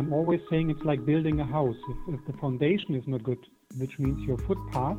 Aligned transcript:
I'm 0.00 0.14
always 0.14 0.40
saying 0.48 0.70
it's 0.70 0.82
like 0.82 1.04
building 1.04 1.40
a 1.40 1.44
house. 1.44 1.76
If, 1.90 2.14
if 2.14 2.24
the 2.24 2.32
foundation 2.38 2.94
is 2.94 3.06
not 3.06 3.22
good, 3.22 3.36
which 3.76 3.98
means 3.98 4.26
your 4.26 4.38
foot 4.38 4.56
part, 4.72 4.98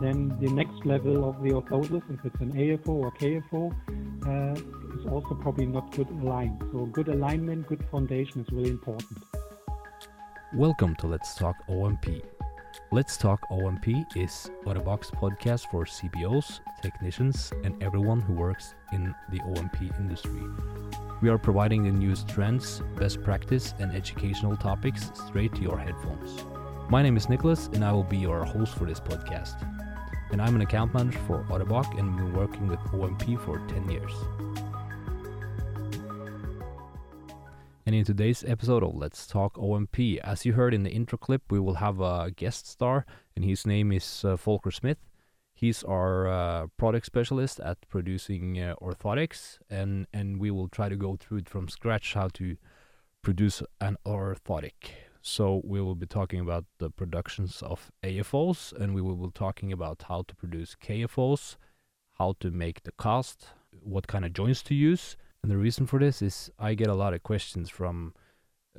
then 0.00 0.38
the 0.40 0.48
next 0.48 0.86
level 0.86 1.28
of 1.28 1.42
the 1.42 1.50
orthosis, 1.50 2.04
if 2.08 2.24
it's 2.24 2.40
an 2.40 2.52
AFO 2.52 2.88
or 2.88 3.10
KFO, 3.10 3.72
uh, 4.28 5.00
is 5.00 5.06
also 5.10 5.34
probably 5.42 5.66
not 5.66 5.90
good 5.90 6.08
aligned. 6.10 6.62
So 6.70 6.86
good 6.86 7.08
alignment, 7.08 7.66
good 7.66 7.84
foundation 7.90 8.42
is 8.42 8.46
really 8.52 8.70
important. 8.70 9.18
Welcome 10.54 10.94
to 11.00 11.08
Let's 11.08 11.34
Talk 11.34 11.56
O&P. 11.68 12.22
Let's 12.92 13.16
Talk 13.16 13.40
O&P 13.50 14.04
is 14.14 14.52
Ottobock's 14.64 15.10
podcast 15.10 15.68
for 15.68 15.84
CPOs, 15.84 16.60
technicians, 16.80 17.52
and 17.64 17.82
everyone 17.82 18.20
who 18.20 18.34
works 18.34 18.76
in 18.92 19.12
the 19.32 19.40
O&P 19.42 19.90
industry. 19.98 20.42
We 21.20 21.30
are 21.30 21.38
providing 21.38 21.82
the 21.82 21.90
newest 21.90 22.28
trends, 22.28 22.80
best 22.96 23.24
practice, 23.24 23.74
and 23.80 23.90
educational 23.92 24.56
topics 24.56 25.10
straight 25.26 25.52
to 25.56 25.62
your 25.62 25.76
headphones. 25.76 26.44
My 26.88 27.02
name 27.02 27.16
is 27.16 27.28
Nicholas, 27.28 27.68
and 27.72 27.84
I 27.84 27.90
will 27.90 28.04
be 28.04 28.18
your 28.18 28.44
host 28.44 28.78
for 28.78 28.84
this 28.84 29.00
podcast. 29.00 29.60
And 30.30 30.40
I'm 30.40 30.54
an 30.54 30.60
account 30.60 30.94
manager 30.94 31.18
for 31.26 31.42
Ottobock 31.50 31.98
and 31.98 32.14
we've 32.14 32.24
been 32.24 32.32
working 32.34 32.68
with 32.68 32.78
O&P 32.92 33.34
for 33.34 33.58
10 33.66 33.90
years. 33.90 34.12
And 37.84 37.96
in 37.96 38.04
today's 38.04 38.44
episode 38.46 38.84
of 38.84 38.94
Let's 38.94 39.26
Talk 39.26 39.58
O&P, 39.58 40.20
as 40.20 40.46
you 40.46 40.52
heard 40.52 40.72
in 40.72 40.84
the 40.84 40.90
intro 40.90 41.18
clip, 41.18 41.42
we 41.50 41.58
will 41.58 41.74
have 41.74 42.00
a 42.00 42.30
guest 42.30 42.68
star, 42.68 43.04
and 43.34 43.44
his 43.44 43.66
name 43.66 43.90
is 43.90 44.24
uh, 44.24 44.36
Volker 44.36 44.70
Schmidt. 44.70 44.98
He's 45.58 45.82
our 45.82 46.28
uh, 46.28 46.66
product 46.76 47.04
specialist 47.04 47.58
at 47.58 47.78
producing 47.88 48.60
uh, 48.60 48.76
orthotics, 48.80 49.58
and, 49.68 50.06
and 50.12 50.38
we 50.38 50.52
will 50.52 50.68
try 50.68 50.88
to 50.88 50.94
go 50.94 51.16
through 51.16 51.38
it 51.38 51.48
from 51.48 51.68
scratch 51.68 52.14
how 52.14 52.28
to 52.34 52.56
produce 53.24 53.60
an 53.80 53.96
orthotic. 54.06 54.92
So 55.20 55.60
we 55.64 55.80
will 55.80 55.96
be 55.96 56.06
talking 56.06 56.38
about 56.38 56.66
the 56.78 56.90
productions 56.90 57.60
of 57.60 57.90
AFOs, 58.04 58.72
and 58.72 58.94
we 58.94 59.02
will 59.02 59.16
be 59.16 59.32
talking 59.34 59.72
about 59.72 60.04
how 60.06 60.22
to 60.28 60.36
produce 60.36 60.76
KFOs, 60.80 61.56
how 62.20 62.36
to 62.38 62.52
make 62.52 62.84
the 62.84 62.92
cast, 62.92 63.48
what 63.82 64.06
kind 64.06 64.24
of 64.24 64.32
joints 64.32 64.62
to 64.62 64.76
use. 64.76 65.16
And 65.42 65.50
the 65.50 65.58
reason 65.58 65.86
for 65.86 65.98
this 65.98 66.22
is 66.22 66.52
I 66.56 66.74
get 66.74 66.86
a 66.86 66.94
lot 66.94 67.14
of 67.14 67.24
questions 67.24 67.68
from 67.68 68.14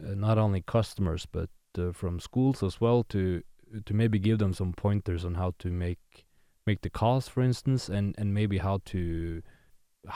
uh, 0.02 0.16
not 0.16 0.38
only 0.38 0.61
customers 0.61 1.27
but 1.30 1.49
uh, 1.77 1.91
from 1.91 2.21
schools 2.21 2.64
as 2.64 2.80
well 2.80 3.03
to 3.09 3.43
to 3.86 3.93
maybe 3.93 4.17
give 4.17 4.39
them 4.39 4.53
some 4.53 4.71
pointers 4.71 5.25
on 5.25 5.36
how 5.36 5.53
to 5.59 5.69
make 5.69 6.25
make 6.70 6.81
the 6.81 6.98
calls, 7.02 7.25
for 7.34 7.42
instance, 7.50 7.89
and, 7.98 8.08
and 8.20 8.28
maybe 8.39 8.58
how 8.67 8.78
to 8.92 9.42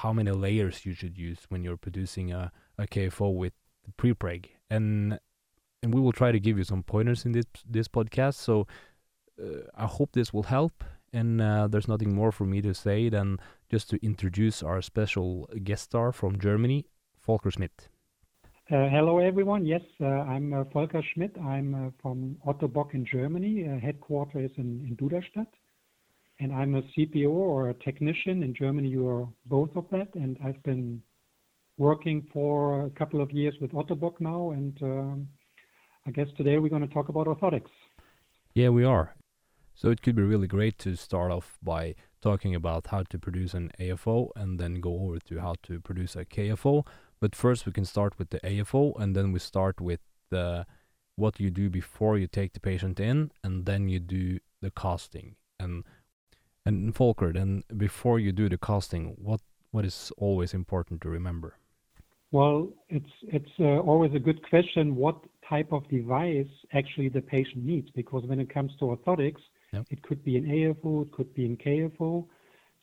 how 0.01 0.11
many 0.13 0.31
layers 0.45 0.85
you 0.85 0.93
should 0.99 1.15
use 1.29 1.39
when 1.51 1.59
you're 1.63 1.83
producing 1.87 2.27
a, 2.31 2.43
a 2.83 2.85
KFO 2.93 3.27
with 3.43 3.53
prepreg. 3.99 4.41
And 4.75 5.19
and 5.81 5.89
we 5.95 5.99
will 6.03 6.17
try 6.21 6.31
to 6.31 6.41
give 6.45 6.55
you 6.59 6.65
some 6.71 6.83
pointers 6.93 7.25
in 7.25 7.31
this 7.37 7.47
this 7.77 7.87
podcast. 7.97 8.35
So 8.47 8.55
uh, 9.43 9.63
I 9.85 9.87
hope 9.97 10.09
this 10.11 10.31
will 10.35 10.47
help. 10.57 10.75
And 11.19 11.31
uh, 11.41 11.67
there's 11.71 11.91
nothing 11.93 12.11
more 12.21 12.31
for 12.37 12.45
me 12.53 12.59
to 12.67 12.73
say 12.85 12.99
than 13.15 13.27
just 13.73 13.85
to 13.91 13.95
introduce 14.11 14.57
our 14.69 14.81
special 14.81 15.29
guest 15.67 15.83
star 15.89 16.07
from 16.19 16.31
Germany, 16.47 16.79
Volker 17.25 17.51
Schmidt. 17.55 17.77
Uh, 18.71 18.89
hello, 18.95 19.13
everyone. 19.31 19.63
Yes, 19.75 19.85
uh, 20.01 20.33
I'm 20.33 20.47
uh, 20.53 20.63
Volker 20.73 21.03
Schmidt. 21.09 21.33
I'm 21.53 21.69
uh, 21.75 21.89
from 22.01 22.17
Otto 22.47 22.67
Bock 22.67 22.89
in 22.97 23.03
Germany. 23.15 23.53
Uh, 23.67 23.79
headquarters 23.85 24.43
is 24.49 24.57
in, 24.57 24.69
in 24.87 24.93
Duderstadt 24.99 25.53
and 26.39 26.53
I'm 26.53 26.75
a 26.75 26.81
CPO 26.81 27.29
or 27.29 27.69
a 27.69 27.73
technician. 27.73 28.43
In 28.43 28.53
Germany, 28.53 28.89
you 28.89 29.07
are 29.07 29.27
both 29.45 29.75
of 29.75 29.85
that. 29.91 30.09
And 30.15 30.37
I've 30.43 30.61
been 30.63 31.01
working 31.77 32.27
for 32.33 32.85
a 32.85 32.89
couple 32.91 33.21
of 33.21 33.31
years 33.31 33.55
with 33.61 33.71
Ottobock 33.71 34.19
now. 34.19 34.51
And 34.51 34.77
um, 34.81 35.27
I 36.07 36.11
guess 36.11 36.27
today 36.37 36.57
we're 36.57 36.69
going 36.69 36.87
to 36.87 36.93
talk 36.93 37.09
about 37.09 37.27
orthotics. 37.27 37.69
Yeah, 38.53 38.69
we 38.69 38.83
are. 38.83 39.15
So 39.75 39.89
it 39.89 40.01
could 40.01 40.15
be 40.15 40.21
really 40.21 40.47
great 40.47 40.77
to 40.79 40.95
start 40.95 41.31
off 41.31 41.57
by 41.61 41.95
talking 42.21 42.53
about 42.55 42.87
how 42.87 43.03
to 43.03 43.17
produce 43.17 43.53
an 43.53 43.71
AFO 43.79 44.29
and 44.35 44.59
then 44.59 44.79
go 44.79 44.93
over 45.03 45.19
to 45.19 45.39
how 45.39 45.55
to 45.63 45.79
produce 45.79 46.15
a 46.15 46.25
KFO. 46.25 46.85
But 47.19 47.35
first, 47.35 47.65
we 47.65 47.71
can 47.71 47.85
start 47.85 48.19
with 48.19 48.29
the 48.29 48.39
AFO 48.41 48.99
and 48.99 49.15
then 49.15 49.31
we 49.31 49.39
start 49.39 49.81
with 49.81 49.99
the 50.29 50.65
what 51.15 51.39
you 51.39 51.51
do 51.51 51.69
before 51.69 52.17
you 52.17 52.27
take 52.27 52.53
the 52.53 52.59
patient 52.59 52.99
in 52.99 53.31
and 53.43 53.65
then 53.65 53.87
you 53.87 53.99
do 53.99 54.39
the 54.61 54.71
casting. 54.71 55.35
And 55.59 55.83
and 56.65 56.93
Volker, 56.93 57.33
then 57.33 57.63
before 57.75 58.19
you 58.19 58.31
do 58.31 58.49
the 58.49 58.57
casting, 58.57 59.15
what 59.17 59.41
what 59.71 59.85
is 59.85 60.11
always 60.17 60.53
important 60.53 61.01
to 61.01 61.09
remember? 61.09 61.57
Well, 62.31 62.69
it's 62.89 63.13
it's 63.23 63.51
uh, 63.59 63.79
always 63.79 64.13
a 64.15 64.19
good 64.19 64.41
question 64.49 64.95
what 64.95 65.17
type 65.47 65.71
of 65.71 65.87
device 65.89 66.47
actually 66.73 67.09
the 67.09 67.21
patient 67.21 67.63
needs 67.63 67.89
because 67.95 68.23
when 68.25 68.39
it 68.39 68.53
comes 68.53 68.71
to 68.79 68.85
orthotics, 68.85 69.41
yep. 69.71 69.85
it 69.89 70.01
could 70.03 70.23
be 70.23 70.37
an 70.37 70.45
AFO, 70.45 71.03
it 71.03 71.11
could 71.11 71.33
be 71.33 71.45
an 71.45 71.57
KFO. 71.57 72.25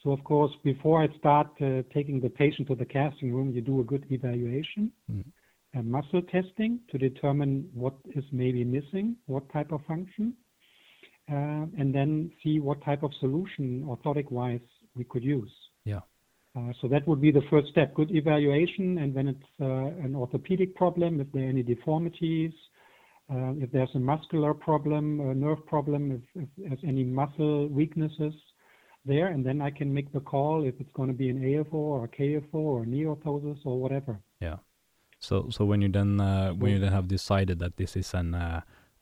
So 0.03 0.12
of 0.12 0.23
course, 0.25 0.53
before 0.65 1.03
I 1.03 1.09
start 1.19 1.49
uh, 1.61 1.83
taking 1.93 2.21
the 2.21 2.31
patient 2.31 2.69
to 2.69 2.75
the 2.75 2.85
casting 2.85 3.35
room, 3.35 3.51
you 3.51 3.61
do 3.61 3.81
a 3.81 3.85
good 3.85 4.07
evaluation, 4.11 4.93
mm. 5.11 5.25
muscle 5.85 6.23
testing 6.23 6.81
to 6.91 6.99
determine 6.99 7.69
what 7.75 7.95
is 8.15 8.25
maybe 8.33 8.65
missing, 8.65 9.17
what 9.27 9.51
type 9.53 9.73
of 9.73 9.81
function. 9.87 10.35
Uh, 11.31 11.67
and 11.79 11.95
then 11.95 12.29
see 12.43 12.59
what 12.59 12.83
type 12.85 13.05
of 13.05 13.13
solution 13.21 13.85
orthotic-wise 13.87 14.67
we 14.97 15.05
could 15.05 15.23
use. 15.23 15.53
Yeah. 15.85 16.01
Uh, 16.57 16.73
so 16.81 16.89
that 16.89 17.07
would 17.07 17.21
be 17.21 17.31
the 17.31 17.43
first 17.49 17.69
step, 17.69 17.95
good 17.95 18.11
evaluation, 18.11 18.99
and 18.99 19.15
when 19.15 19.29
it's 19.29 19.51
uh, 19.61 20.05
an 20.05 20.17
orthopedic 20.17 20.75
problem, 20.75 21.21
if 21.21 21.31
there 21.33 21.45
are 21.45 21.49
any 21.49 21.63
deformities, 21.63 22.53
if 23.63 23.71
there's 23.71 23.95
a 23.95 23.99
muscular 24.01 24.53
problem, 24.53 25.21
a 25.21 25.33
nerve 25.33 25.65
problem, 25.67 26.21
if 26.35 26.49
there's 26.59 26.81
any 26.85 27.05
muscle 27.05 27.69
weaknesses 27.69 28.35
there, 29.05 29.29
and 29.29 29.47
then 29.47 29.61
I 29.61 29.71
can 29.71 29.95
make 29.95 30.12
the 30.12 30.19
call 30.19 30.65
if 30.65 30.75
it's 30.81 30.91
going 30.95 31.11
to 31.11 31.15
be 31.15 31.29
an 31.29 31.41
AFO 31.41 31.75
or 31.75 32.05
a 32.07 32.09
KFO 32.09 32.55
or 32.55 32.85
knee 32.85 33.05
orthosis 33.05 33.59
or 33.65 33.81
whatever. 33.81 34.19
Yeah. 34.41 34.57
So 35.21 35.47
so 35.51 35.65
when 35.65 35.81
you 35.81 35.89
then 35.89 36.19
when 36.59 36.73
you 36.73 36.79
then 36.81 36.91
have 36.91 37.07
decided 37.07 37.61
that 37.61 37.77
this 37.77 37.95
is 37.95 38.12
an 38.15 38.35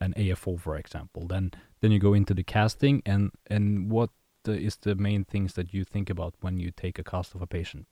an 0.00 0.14
AFO, 0.16 0.58
for 0.60 0.76
example, 0.76 1.26
then 1.26 1.52
then 1.80 1.92
you 1.92 1.98
go 1.98 2.14
into 2.14 2.34
the 2.34 2.44
casting, 2.44 3.02
and 3.06 3.30
and 3.48 3.90
what 3.90 4.10
is 4.46 4.76
the 4.76 4.94
main 4.94 5.24
things 5.24 5.54
that 5.54 5.74
you 5.74 5.84
think 5.84 6.10
about 6.10 6.34
when 6.40 6.58
you 6.58 6.70
take 6.70 6.98
a 6.98 7.04
cast 7.04 7.34
of 7.34 7.42
a 7.42 7.46
patient? 7.46 7.86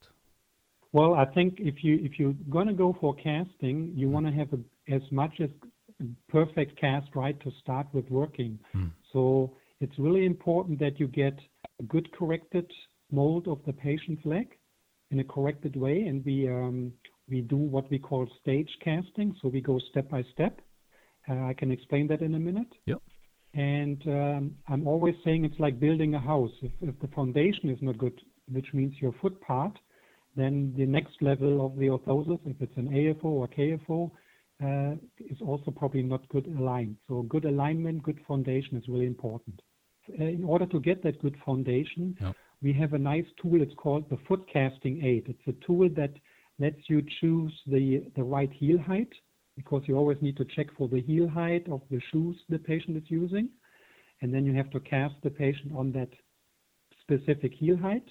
Well, 0.92 1.14
I 1.14 1.24
think 1.26 1.56
if 1.58 1.82
you 1.84 1.98
if 2.02 2.18
you're 2.18 2.34
gonna 2.48 2.72
go 2.72 2.96
for 3.00 3.14
casting, 3.14 3.92
you 3.94 4.08
mm. 4.08 4.12
want 4.12 4.26
to 4.26 4.32
have 4.32 4.52
a, 4.52 4.94
as 4.94 5.02
much 5.10 5.40
as 5.40 5.50
perfect 6.28 6.78
cast 6.80 7.08
right 7.14 7.38
to 7.40 7.50
start 7.60 7.86
with 7.92 8.08
working. 8.10 8.58
Mm. 8.74 8.90
So 9.12 9.56
it's 9.80 9.98
really 9.98 10.26
important 10.26 10.78
that 10.78 10.98
you 11.00 11.06
get 11.06 11.38
a 11.80 11.82
good 11.84 12.10
corrected 12.12 12.70
mold 13.10 13.48
of 13.48 13.58
the 13.66 13.72
patient's 13.72 14.24
leg 14.24 14.48
in 15.10 15.20
a 15.20 15.24
corrected 15.24 15.76
way, 15.76 16.02
and 16.02 16.24
we 16.24 16.48
um, 16.48 16.92
we 17.28 17.40
do 17.40 17.56
what 17.56 17.90
we 17.90 17.98
call 17.98 18.26
stage 18.40 18.70
casting. 18.82 19.34
So 19.42 19.48
we 19.48 19.60
go 19.60 19.78
step 19.90 20.08
by 20.08 20.24
step. 20.32 20.60
Uh, 21.28 21.44
I 21.44 21.54
can 21.54 21.70
explain 21.70 22.06
that 22.08 22.22
in 22.22 22.34
a 22.34 22.38
minute. 22.38 22.72
Yep. 22.86 23.02
And 23.54 24.02
um, 24.06 24.54
I'm 24.68 24.86
always 24.86 25.14
saying 25.24 25.44
it's 25.44 25.58
like 25.58 25.80
building 25.80 26.14
a 26.14 26.20
house. 26.20 26.50
If, 26.62 26.72
if 26.82 27.00
the 27.00 27.08
foundation 27.08 27.70
is 27.70 27.78
not 27.80 27.98
good, 27.98 28.20
which 28.52 28.66
means 28.74 28.94
your 29.00 29.14
foot 29.20 29.40
part, 29.40 29.78
then 30.36 30.74
the 30.76 30.84
next 30.84 31.22
level 31.22 31.64
of 31.64 31.76
the 31.76 31.86
orthosis, 31.86 32.38
if 32.44 32.60
it's 32.60 32.76
an 32.76 32.88
AFO 32.88 33.24
or 33.24 33.48
KFO, 33.48 34.10
uh, 34.62 34.96
is 35.18 35.38
also 35.40 35.70
probably 35.70 36.02
not 36.02 36.28
good 36.28 36.46
aligned. 36.46 36.96
So 37.08 37.22
good 37.22 37.44
alignment, 37.44 38.02
good 38.02 38.20
foundation 38.28 38.76
is 38.76 38.84
really 38.88 39.06
important. 39.06 39.60
Uh, 40.20 40.24
in 40.24 40.44
order 40.44 40.66
to 40.66 40.80
get 40.80 41.02
that 41.02 41.20
good 41.20 41.36
foundation, 41.44 42.16
yep. 42.20 42.34
we 42.62 42.72
have 42.74 42.92
a 42.92 42.98
nice 42.98 43.26
tool. 43.40 43.60
It's 43.60 43.74
called 43.76 44.08
the 44.10 44.18
foot 44.28 44.46
casting 44.52 45.04
aid. 45.04 45.24
It's 45.28 45.48
a 45.48 45.64
tool 45.66 45.88
that 45.96 46.12
lets 46.58 46.88
you 46.88 47.02
choose 47.20 47.52
the, 47.66 48.04
the 48.16 48.22
right 48.22 48.50
heel 48.52 48.78
height 48.78 49.12
because 49.56 49.82
you 49.86 49.96
always 49.96 50.18
need 50.20 50.36
to 50.36 50.44
check 50.44 50.66
for 50.76 50.88
the 50.88 51.00
heel 51.00 51.28
height 51.28 51.66
of 51.70 51.80
the 51.90 52.00
shoes 52.12 52.36
the 52.48 52.58
patient 52.58 52.96
is 52.96 53.04
using. 53.08 53.48
And 54.22 54.32
then 54.32 54.44
you 54.44 54.54
have 54.54 54.70
to 54.70 54.80
cast 54.80 55.14
the 55.22 55.30
patient 55.30 55.72
on 55.74 55.92
that 55.92 56.08
specific 57.02 57.52
heel 57.54 57.76
height. 57.76 58.06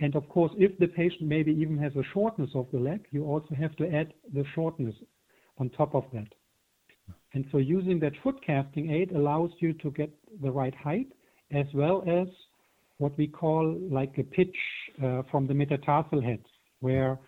And 0.00 0.14
of 0.14 0.28
course, 0.28 0.52
if 0.58 0.78
the 0.78 0.88
patient 0.88 1.22
maybe 1.22 1.52
even 1.52 1.78
has 1.78 1.94
a 1.96 2.02
shortness 2.12 2.50
of 2.54 2.66
the 2.72 2.78
leg, 2.78 3.06
you 3.10 3.24
also 3.24 3.54
have 3.54 3.74
to 3.76 3.90
add 3.92 4.12
the 4.32 4.44
shortness 4.54 4.94
on 5.58 5.70
top 5.70 5.94
of 5.94 6.04
that. 6.12 6.28
And 7.32 7.46
so 7.50 7.58
using 7.58 7.98
that 8.00 8.12
foot 8.22 8.36
casting 8.46 8.90
aid 8.90 9.12
allows 9.12 9.50
you 9.58 9.72
to 9.74 9.90
get 9.90 10.10
the 10.42 10.50
right 10.50 10.74
height 10.74 11.08
as 11.52 11.66
well 11.74 12.02
as 12.06 12.28
what 12.98 13.16
we 13.18 13.26
call 13.26 13.78
like 13.90 14.16
a 14.18 14.22
pitch 14.22 14.56
uh, 15.02 15.22
from 15.30 15.46
the 15.46 15.54
metatarsal 15.54 16.20
head, 16.20 16.40
where 16.80 17.18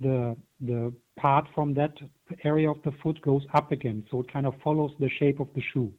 the 0.00 0.36
the 0.70 0.92
part 1.16 1.46
from 1.54 1.74
that 1.74 1.94
area 2.44 2.70
of 2.70 2.78
the 2.84 2.92
foot 3.02 3.20
goes 3.22 3.44
up 3.52 3.72
again, 3.72 4.04
so 4.10 4.20
it 4.20 4.32
kind 4.32 4.46
of 4.46 4.54
follows 4.64 4.92
the 4.98 5.10
shape 5.18 5.38
of 5.40 5.48
the 5.54 5.62
shoe. 5.72 5.92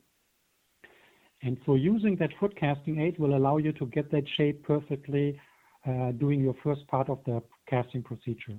And 1.46 1.58
so 1.66 1.76
using 1.76 2.16
that 2.18 2.32
foot 2.40 2.54
casting 2.56 3.00
aid 3.02 3.20
will 3.20 3.36
allow 3.36 3.58
you 3.58 3.74
to 3.74 3.86
get 3.88 4.10
that 4.12 4.26
shape 4.38 4.64
perfectly 4.64 5.40
uh, 5.88 6.12
doing 6.24 6.40
your 6.40 6.56
first 6.64 6.88
part 6.88 7.10
of 7.10 7.20
the 7.26 7.42
casting 7.70 8.04
procedure. 8.10 8.58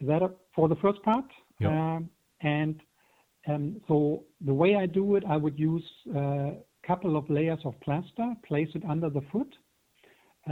Is 0.00 0.06
that 0.08 0.22
for 0.54 0.68
the 0.68 0.76
first 0.76 1.00
part? 1.02 1.28
Yeah. 1.60 1.68
Um, 1.68 2.10
and 2.40 2.76
Um, 3.48 3.80
so 3.88 3.96
the 4.40 4.56
way 4.62 4.70
I 4.74 4.86
do 5.00 5.16
it, 5.16 5.24
I 5.34 5.36
would 5.42 5.56
use 5.72 5.88
a 6.14 6.54
couple 6.88 7.12
of 7.16 7.24
layers 7.30 7.62
of 7.64 7.74
plaster, 7.86 8.28
place 8.48 8.70
it 8.74 8.84
under 8.92 9.10
the 9.16 9.24
foot, 9.32 9.52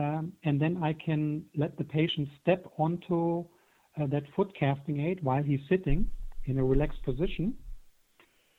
um, 0.00 0.32
and 0.46 0.60
then 0.62 0.74
I 0.88 0.92
can 1.06 1.22
let 1.62 1.72
the 1.76 1.84
patient 1.98 2.28
step 2.40 2.62
onto 2.84 3.44
uh, 4.00 4.06
that 4.06 4.24
foot 4.34 4.52
casting 4.58 5.00
aid 5.00 5.22
while 5.22 5.42
he's 5.42 5.60
sitting 5.68 6.08
in 6.46 6.58
a 6.58 6.64
relaxed 6.64 7.02
position. 7.04 7.54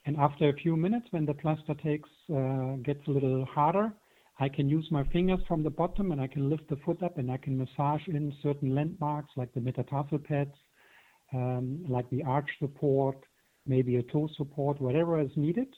And 0.06 0.18
after 0.18 0.50
a 0.50 0.54
few 0.54 0.76
minutes, 0.76 1.08
when 1.12 1.26
the 1.26 1.34
plaster 1.34 1.74
takes 1.74 2.10
uh, 2.34 2.76
gets 2.84 3.06
a 3.08 3.12
little 3.12 3.46
harder, 3.46 3.92
I 4.40 4.50
can 4.50 4.70
use 4.70 4.88
my 4.92 5.04
fingers 5.06 5.40
from 5.48 5.64
the 5.64 5.70
bottom 5.70 6.12
and 6.12 6.22
I 6.22 6.28
can 6.28 6.50
lift 6.50 6.70
the 6.70 6.76
foot 6.86 7.02
up 7.02 7.18
and 7.18 7.32
I 7.32 7.38
can 7.38 7.58
massage 7.58 8.06
in 8.08 8.34
certain 8.44 8.76
landmarks 8.76 9.32
like 9.38 9.54
the 9.54 9.62
metatarsal 9.62 10.20
pads, 10.20 10.56
um, 11.34 11.86
like 11.88 12.10
the 12.10 12.24
arch 12.24 12.50
support, 12.60 13.18
maybe 13.66 13.96
a 13.96 14.04
toe 14.04 14.30
support, 14.36 14.82
whatever 14.82 15.20
is 15.22 15.32
needed. 15.36 15.74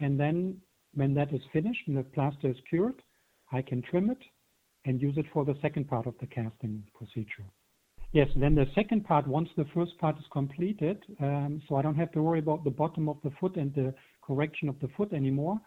And 0.00 0.18
then 0.18 0.56
when 0.94 1.14
that 1.14 1.32
is 1.32 1.42
finished 1.52 1.82
and 1.86 1.96
the 1.96 2.02
plaster 2.02 2.48
is 2.48 2.56
cured, 2.68 3.02
I 3.52 3.62
can 3.62 3.82
trim 3.82 4.10
it 4.10 4.22
and 4.86 5.00
use 5.00 5.16
it 5.18 5.26
for 5.32 5.44
the 5.44 5.58
second 5.60 5.88
part 5.88 6.06
of 6.06 6.14
the 6.20 6.26
casting 6.26 6.82
procedure. 6.94 7.44
Yes, 8.12 8.28
then 8.36 8.54
the 8.54 8.66
second 8.74 9.04
part, 9.04 9.26
once 9.26 9.50
the 9.56 9.66
first 9.74 9.98
part 9.98 10.18
is 10.18 10.24
completed, 10.32 11.04
um, 11.20 11.60
so 11.68 11.76
I 11.76 11.82
don't 11.82 11.94
have 11.96 12.10
to 12.12 12.22
worry 12.22 12.38
about 12.38 12.64
the 12.64 12.70
bottom 12.70 13.06
of 13.08 13.18
the 13.22 13.30
foot 13.38 13.56
and 13.56 13.74
the 13.74 13.94
correction 14.22 14.68
of 14.68 14.80
the 14.80 14.88
foot 14.96 15.12
anymore, 15.12 15.60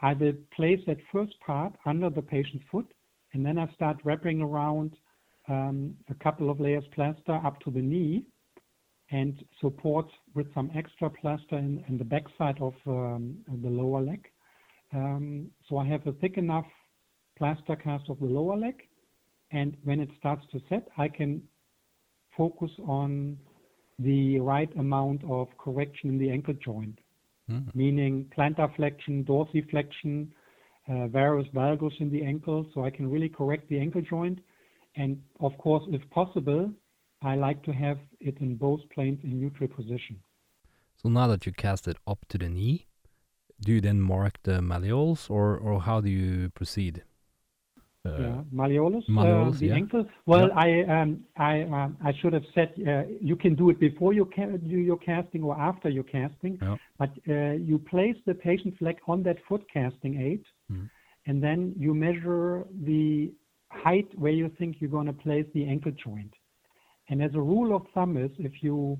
I 0.00 0.14
will 0.14 0.32
place 0.56 0.80
that 0.86 0.96
first 1.12 1.34
part 1.44 1.74
under 1.84 2.08
the 2.08 2.22
patient's 2.22 2.64
foot 2.70 2.86
and 3.34 3.44
then 3.44 3.58
I 3.58 3.70
start 3.74 3.98
wrapping 4.04 4.40
around 4.40 4.96
um, 5.48 5.94
a 6.10 6.14
couple 6.14 6.50
of 6.50 6.60
layers 6.60 6.84
plaster 6.94 7.40
up 7.44 7.60
to 7.60 7.70
the 7.70 7.80
knee 7.80 8.24
and 9.10 9.44
support 9.60 10.06
with 10.34 10.52
some 10.54 10.70
extra 10.74 11.10
plaster 11.10 11.58
in, 11.58 11.84
in 11.88 11.98
the 11.98 12.04
backside 12.04 12.58
of 12.60 12.74
um, 12.86 13.36
the 13.62 13.68
lower 13.68 14.00
leg. 14.00 14.26
Um, 14.94 15.50
so 15.68 15.78
I 15.78 15.86
have 15.86 16.06
a 16.06 16.12
thick 16.12 16.38
enough 16.38 16.66
plaster 17.36 17.76
cast 17.76 18.08
of 18.08 18.18
the 18.20 18.26
lower 18.26 18.56
leg, 18.56 18.74
and 19.50 19.76
when 19.84 20.00
it 20.00 20.08
starts 20.18 20.42
to 20.52 20.60
set, 20.68 20.88
I 20.96 21.08
can 21.08 21.42
focus 22.36 22.70
on 22.86 23.36
the 23.98 24.38
right 24.40 24.74
amount 24.76 25.22
of 25.28 25.48
correction 25.58 26.10
in 26.10 26.18
the 26.18 26.30
ankle 26.30 26.54
joint, 26.64 26.98
mm. 27.50 27.74
meaning 27.74 28.30
plantar 28.36 28.74
flexion, 28.76 29.24
dorsiflexion, 29.24 30.28
uh, 30.88 31.06
varus 31.08 31.46
valgus 31.54 31.92
in 32.00 32.10
the 32.10 32.24
ankle, 32.24 32.66
so 32.74 32.84
I 32.84 32.90
can 32.90 33.10
really 33.10 33.28
correct 33.28 33.68
the 33.68 33.78
ankle 33.78 34.02
joint. 34.02 34.38
And 34.96 35.22
of 35.40 35.56
course, 35.58 35.84
if 35.88 36.02
possible, 36.10 36.72
I 37.22 37.36
like 37.36 37.62
to 37.64 37.72
have 37.72 37.98
it 38.20 38.38
in 38.40 38.56
both 38.56 38.80
planes 38.94 39.20
in 39.22 39.40
neutral 39.40 39.68
position. 39.68 40.18
So 40.96 41.08
now 41.08 41.26
that 41.28 41.46
you 41.46 41.52
cast 41.52 41.86
it 41.88 41.96
up 42.06 42.26
to 42.28 42.38
the 42.38 42.48
knee, 42.48 42.86
do 43.60 43.72
you 43.72 43.80
then 43.80 44.00
mark 44.00 44.42
the 44.42 44.60
malleolus 44.60 45.30
or, 45.30 45.56
or 45.56 45.82
how 45.82 46.00
do 46.00 46.10
you 46.10 46.50
proceed? 46.50 47.04
Uh, 48.04 48.18
yeah, 48.18 48.40
malleolus, 48.52 49.08
malleolus 49.08 49.54
uh, 49.54 49.58
the 49.60 49.66
yeah. 49.66 49.74
ankle. 49.74 50.04
Well, 50.26 50.48
yeah. 50.48 50.86
I 50.88 51.00
um, 51.00 51.24
I 51.36 51.62
um, 51.62 51.96
I 52.04 52.12
should 52.20 52.32
have 52.32 52.42
said 52.52 52.74
uh, 52.86 53.02
you 53.20 53.36
can 53.36 53.54
do 53.54 53.70
it 53.70 53.78
before 53.78 54.12
you 54.12 54.28
ca- 54.34 54.56
do 54.56 54.76
your 54.76 54.96
casting 54.98 55.44
or 55.44 55.56
after 55.56 55.88
your 55.88 56.02
casting, 56.02 56.58
yeah. 56.60 56.76
but 56.98 57.10
uh, 57.28 57.52
you 57.52 57.78
place 57.78 58.16
the 58.26 58.34
patient's 58.34 58.80
leg 58.80 58.96
on 59.06 59.22
that 59.22 59.36
foot 59.48 59.62
casting 59.72 60.20
aid, 60.20 60.42
mm. 60.68 60.90
and 61.26 61.40
then 61.40 61.74
you 61.78 61.94
measure 61.94 62.64
the 62.84 63.32
height 63.70 64.08
where 64.18 64.32
you 64.32 64.50
think 64.58 64.76
you're 64.80 64.90
going 64.90 65.06
to 65.06 65.12
place 65.12 65.46
the 65.54 65.64
ankle 65.64 65.92
joint. 65.92 66.32
And 67.08 67.22
as 67.22 67.34
a 67.34 67.40
rule 67.40 67.74
of 67.74 67.82
thumb 67.94 68.16
is 68.16 68.30
if 68.38 68.62
you, 68.62 68.98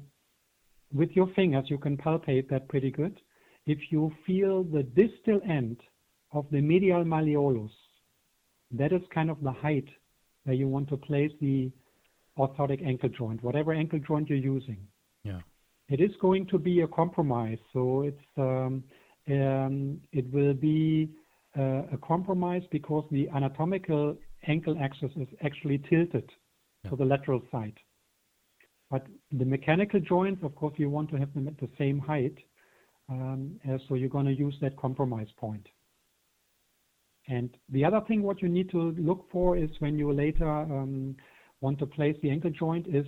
with 0.92 1.10
your 1.12 1.28
fingers, 1.34 1.64
you 1.68 1.78
can 1.78 1.96
palpate 1.96 2.48
that 2.50 2.68
pretty 2.68 2.90
good. 2.90 3.20
If 3.66 3.78
you 3.90 4.12
feel 4.26 4.64
the 4.64 4.82
distal 4.82 5.40
end 5.48 5.78
of 6.32 6.46
the 6.50 6.60
medial 6.60 7.04
malleolus, 7.04 7.70
that 8.72 8.92
is 8.92 9.02
kind 9.14 9.30
of 9.30 9.40
the 9.42 9.52
height 9.52 9.88
where 10.44 10.54
you 10.54 10.68
want 10.68 10.88
to 10.88 10.96
place 10.96 11.32
the 11.40 11.70
orthotic 12.38 12.84
ankle 12.86 13.08
joint, 13.08 13.42
whatever 13.42 13.72
ankle 13.72 14.00
joint 14.06 14.28
you're 14.28 14.38
using. 14.38 14.78
Yeah. 15.24 15.40
It 15.88 16.00
is 16.00 16.10
going 16.20 16.46
to 16.46 16.58
be 16.58 16.80
a 16.80 16.88
compromise. 16.88 17.58
So 17.72 18.02
it's 18.02 18.38
um, 18.38 18.82
um, 19.28 20.00
it 20.12 20.30
will 20.32 20.54
be 20.54 21.10
uh, 21.56 21.82
a 21.92 21.98
compromise 22.02 22.62
because 22.70 23.04
the 23.10 23.28
anatomical 23.28 24.16
ankle 24.46 24.76
axis 24.80 25.10
is 25.16 25.28
actually 25.44 25.78
tilted 25.90 26.28
yeah. 26.82 26.90
to 26.90 26.96
the 26.96 27.04
lateral 27.04 27.42
side. 27.52 27.78
But 28.90 29.06
the 29.30 29.44
mechanical 29.44 30.00
joints, 30.00 30.42
of 30.42 30.54
course, 30.54 30.74
you 30.76 30.90
want 30.90 31.10
to 31.10 31.16
have 31.16 31.32
them 31.34 31.48
at 31.48 31.58
the 31.58 31.68
same 31.78 31.98
height. 31.98 32.36
Um, 33.08 33.60
so 33.88 33.94
you're 33.94 34.08
going 34.08 34.26
to 34.26 34.34
use 34.34 34.54
that 34.60 34.76
compromise 34.76 35.28
point. 35.36 35.66
And 37.28 37.50
the 37.68 37.84
other 37.84 38.00
thing 38.06 38.22
what 38.22 38.42
you 38.42 38.48
need 38.48 38.70
to 38.70 38.94
look 38.98 39.26
for 39.30 39.56
is 39.56 39.70
when 39.78 39.98
you 39.98 40.12
later 40.12 40.48
um, 40.48 41.16
want 41.60 41.78
to 41.78 41.86
place 41.86 42.16
the 42.22 42.30
ankle 42.30 42.50
joint 42.50 42.86
is 42.88 43.06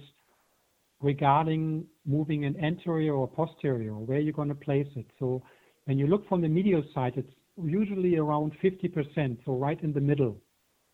regarding 1.01 1.85
moving 2.07 2.45
an 2.45 2.57
anterior 2.63 3.15
or 3.15 3.29
posterior, 3.29 3.95
where 3.95 4.21
you're 4.21 4.33
going 4.33 4.49
to 4.49 4.55
place 4.55 4.87
it. 4.97 5.07
So 5.19 5.43
when 5.85 5.99
you 5.99 6.07
look 6.07 6.29
from 6.29 6.41
the 6.41 6.49
medial 6.49 6.83
side, 6.95 7.15
it's 7.17 7.33
usually 7.63 8.17
around 8.17 8.53
50%, 8.63 9.39
so 9.45 9.57
right 9.57 9.81
in 9.83 9.93
the 9.93 10.01
middle 10.01 10.41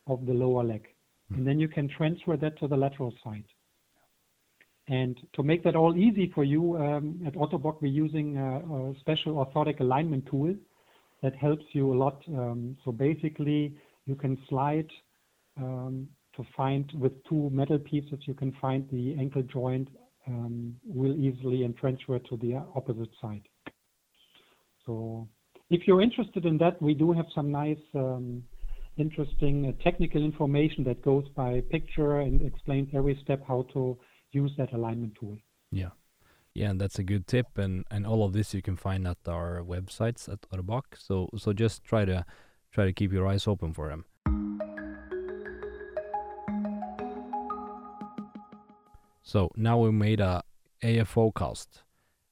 of 0.06 0.26
the 0.26 0.32
lower 0.32 0.64
leg. 0.64 0.86
Mm. 1.32 1.38
And 1.38 1.46
then 1.46 1.60
you 1.60 1.68
can 1.68 1.88
transfer 1.88 2.36
that 2.36 2.58
to 2.60 2.68
the 2.68 2.76
lateral 2.76 3.14
side. 3.22 3.44
And 4.88 5.16
to 5.34 5.42
make 5.42 5.62
that 5.64 5.76
all 5.76 5.96
easy 5.96 6.32
for 6.34 6.42
you, 6.42 6.76
um, 6.76 7.20
at 7.24 7.34
Ottobock, 7.34 7.80
we're 7.80 7.92
using 7.92 8.36
a, 8.36 8.58
a, 8.58 8.94
special 8.98 9.34
orthotic 9.34 9.78
alignment 9.78 10.26
tool 10.26 10.54
that 11.22 11.34
helps 11.36 11.64
you 11.72 11.92
a 11.92 11.96
lot. 11.96 12.22
Um, 12.28 12.76
so 12.84 12.92
basically, 12.92 13.76
you 14.06 14.14
can 14.14 14.38
slide 14.48 14.90
um, 15.56 16.08
to 16.36 16.44
find 16.56 16.90
with 16.94 17.12
two 17.24 17.50
metal 17.50 17.78
pieces, 17.78 18.18
you 18.26 18.34
can 18.34 18.52
find 18.60 18.88
the 18.90 19.16
ankle 19.18 19.42
joint 19.42 19.88
um, 20.26 20.76
real 20.94 21.14
easily 21.14 21.64
and 21.64 21.76
transfer 21.76 22.18
to 22.18 22.36
the 22.36 22.54
opposite 22.74 23.10
side. 23.20 23.42
So 24.86 25.28
if 25.70 25.86
you're 25.86 26.02
interested 26.02 26.44
in 26.46 26.58
that, 26.58 26.80
we 26.80 26.94
do 26.94 27.12
have 27.12 27.26
some 27.34 27.50
nice 27.50 27.78
um, 27.94 28.42
interesting 28.96 29.66
uh, 29.66 29.82
technical 29.82 30.22
information 30.22 30.84
that 30.84 31.02
goes 31.02 31.26
by 31.36 31.62
picture 31.70 32.20
and 32.20 32.42
explains 32.42 32.88
every 32.94 33.18
step 33.22 33.42
how 33.46 33.66
to 33.72 33.98
use 34.32 34.52
that 34.58 34.72
alignment 34.72 35.14
tool. 35.18 35.36
Yeah. 35.72 35.90
Yeah, 36.54 36.70
and 36.70 36.80
that's 36.80 36.98
a 36.98 37.04
good 37.04 37.26
tip, 37.26 37.56
and, 37.56 37.84
and 37.90 38.06
all 38.06 38.24
of 38.24 38.32
this 38.32 38.52
you 38.54 38.60
can 38.60 38.76
find 38.76 39.06
at 39.06 39.18
our 39.26 39.62
websites 39.62 40.28
at 40.28 40.40
Ottobock. 40.50 40.96
So 40.98 41.28
so 41.36 41.52
just 41.52 41.84
try 41.84 42.04
to 42.04 42.24
try 42.72 42.84
to 42.84 42.92
keep 42.92 43.12
your 43.12 43.26
eyes 43.26 43.46
open 43.46 43.72
for 43.72 43.88
them. 43.88 44.04
So 49.22 49.50
now 49.54 49.78
we 49.78 49.92
made 49.92 50.18
a 50.18 50.42
AFO 50.82 51.32
cast. 51.32 51.84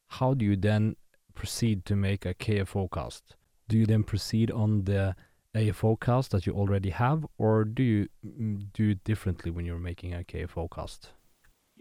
How 0.09 0.35
do 0.35 0.45
you 0.45 0.57
then 0.57 0.97
proceed 1.35 1.85
to 1.85 1.95
make 1.95 2.27
a 2.27 2.35
KFO 2.35 2.91
cast? 2.91 3.37
Do 3.69 3.79
you 3.79 3.87
then 3.87 4.03
proceed 4.03 4.51
on 4.51 4.85
the 4.85 5.15
AFO 5.55 6.01
cast 6.01 6.33
that 6.33 6.45
you 6.45 6.55
already 6.55 6.91
have, 6.91 7.25
or 7.37 7.65
do 7.65 7.83
you 7.83 8.09
mm, 8.27 8.67
do 8.73 8.91
it 8.91 9.05
differently 9.05 9.53
when 9.53 9.65
you're 9.65 9.79
making 9.79 10.13
a 10.13 10.25
KFO 10.25 10.69
cast? 10.71 11.13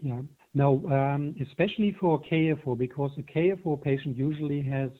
Yeah. 0.00 0.20
No, 0.54 0.82
um, 0.90 1.34
especially 1.40 1.96
for 2.00 2.20
KFO, 2.22 2.76
because 2.76 3.10
a 3.18 3.22
KFO 3.22 3.80
patient 3.80 4.16
usually 4.16 4.62
has 4.62 4.90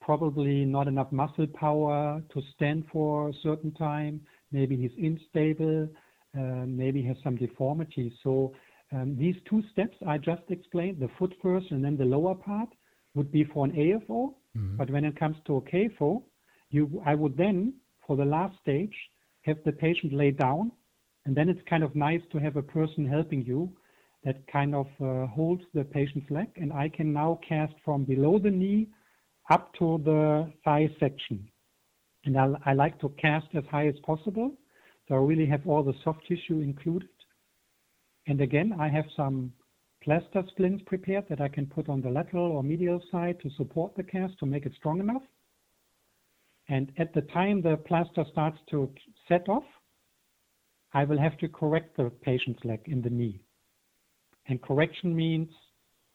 probably 0.00 0.64
not 0.64 0.88
enough 0.88 1.12
muscle 1.12 1.46
power 1.46 2.22
to 2.32 2.42
stand 2.54 2.84
for 2.92 3.28
a 3.28 3.32
certain 3.42 3.72
time. 3.72 4.20
Maybe 4.52 4.76
he's 4.76 4.92
unstable, 4.98 5.88
uh, 6.36 6.64
maybe 6.66 7.02
has 7.02 7.16
some 7.22 7.36
deformities. 7.36 8.12
So 8.22 8.54
um, 8.92 9.16
these 9.18 9.36
two 9.48 9.62
steps 9.72 9.96
I 10.06 10.18
just 10.18 10.42
explained, 10.48 10.98
the 11.00 11.10
foot 11.18 11.34
first 11.42 11.70
and 11.70 11.84
then 11.84 11.96
the 11.96 12.04
lower 12.04 12.34
part, 12.34 12.68
would 13.14 13.30
be 13.30 13.44
for 13.44 13.64
an 13.64 13.72
AFO. 13.72 14.34
Mm-hmm. 14.56 14.76
But 14.76 14.90
when 14.90 15.04
it 15.04 15.18
comes 15.18 15.36
to 15.46 15.56
a 15.56 15.60
KFO, 15.62 16.22
you, 16.70 17.02
I 17.04 17.14
would 17.14 17.36
then, 17.36 17.74
for 18.06 18.16
the 18.16 18.24
last 18.24 18.56
stage, 18.62 18.94
have 19.42 19.58
the 19.64 19.72
patient 19.72 20.12
lay 20.12 20.30
down, 20.30 20.72
and 21.24 21.36
then 21.36 21.48
it's 21.48 21.60
kind 21.68 21.82
of 21.82 21.94
nice 21.94 22.20
to 22.32 22.38
have 22.38 22.56
a 22.56 22.62
person 22.62 23.06
helping 23.06 23.44
you 23.44 23.70
that 24.24 24.46
kind 24.52 24.74
of 24.74 24.86
uh, 25.00 25.26
holds 25.26 25.62
the 25.72 25.84
patient's 25.84 26.30
leg, 26.30 26.48
and 26.56 26.72
I 26.72 26.88
can 26.88 27.12
now 27.12 27.40
cast 27.46 27.72
from 27.84 28.04
below 28.04 28.38
the 28.38 28.50
knee 28.50 28.88
up 29.50 29.72
to 29.78 30.00
the 30.04 30.52
thigh 30.64 30.88
section. 31.00 31.48
And 32.24 32.38
I, 32.38 32.48
I 32.66 32.72
like 32.74 33.00
to 33.00 33.08
cast 33.20 33.46
as 33.54 33.64
high 33.70 33.88
as 33.88 33.94
possible, 34.04 34.52
so 35.08 35.14
I 35.14 35.18
really 35.18 35.46
have 35.46 35.66
all 35.66 35.82
the 35.82 35.94
soft 36.04 36.26
tissue 36.28 36.60
included. 36.60 37.08
And 38.26 38.40
again, 38.40 38.74
I 38.78 38.88
have 38.88 39.06
some 39.16 39.52
plaster 40.02 40.42
splints 40.50 40.82
prepared 40.86 41.24
that 41.28 41.40
I 41.40 41.48
can 41.48 41.66
put 41.66 41.88
on 41.88 42.00
the 42.00 42.10
lateral 42.10 42.52
or 42.52 42.62
medial 42.62 43.02
side 43.10 43.40
to 43.40 43.50
support 43.56 43.94
the 43.96 44.02
cast 44.02 44.38
to 44.38 44.46
make 44.46 44.66
it 44.66 44.72
strong 44.76 45.00
enough. 45.00 45.22
And 46.68 46.92
at 46.98 47.12
the 47.14 47.22
time 47.22 47.62
the 47.62 47.76
plaster 47.76 48.24
starts 48.30 48.58
to 48.70 48.90
set 49.28 49.48
off, 49.48 49.64
I 50.92 51.04
will 51.04 51.18
have 51.18 51.36
to 51.38 51.48
correct 51.48 51.96
the 51.96 52.10
patient's 52.22 52.64
leg 52.64 52.80
in 52.86 53.02
the 53.02 53.10
knee. 53.10 53.40
And 54.50 54.60
correction 54.60 55.14
means 55.14 55.48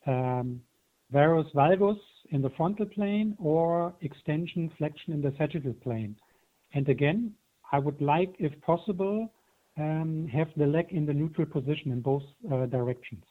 um, 0.06 0.62
varus 1.10 1.48
valgus 1.56 1.98
in 2.32 2.42
the 2.42 2.50
frontal 2.58 2.86
plane 2.86 3.36
or 3.39 3.94
extension 4.01 4.70
flexion 4.77 5.13
in 5.13 5.22
the 5.22 5.34
sagittal 5.38 5.74
plane. 5.86 6.18
And 6.74 6.89
again, 6.89 7.34
I 7.72 7.80
would 7.80 8.01
like, 8.01 8.36
if 8.38 8.51
possible, 8.60 9.32
um, 9.77 10.27
have 10.34 10.50
the 10.58 10.68
leg 10.68 10.88
in 10.92 11.06
the 11.06 11.13
neutral 11.13 11.48
position 11.48 11.94
in 11.94 12.01
both 12.01 12.24
uh, 12.51 12.65
directions. 12.65 13.24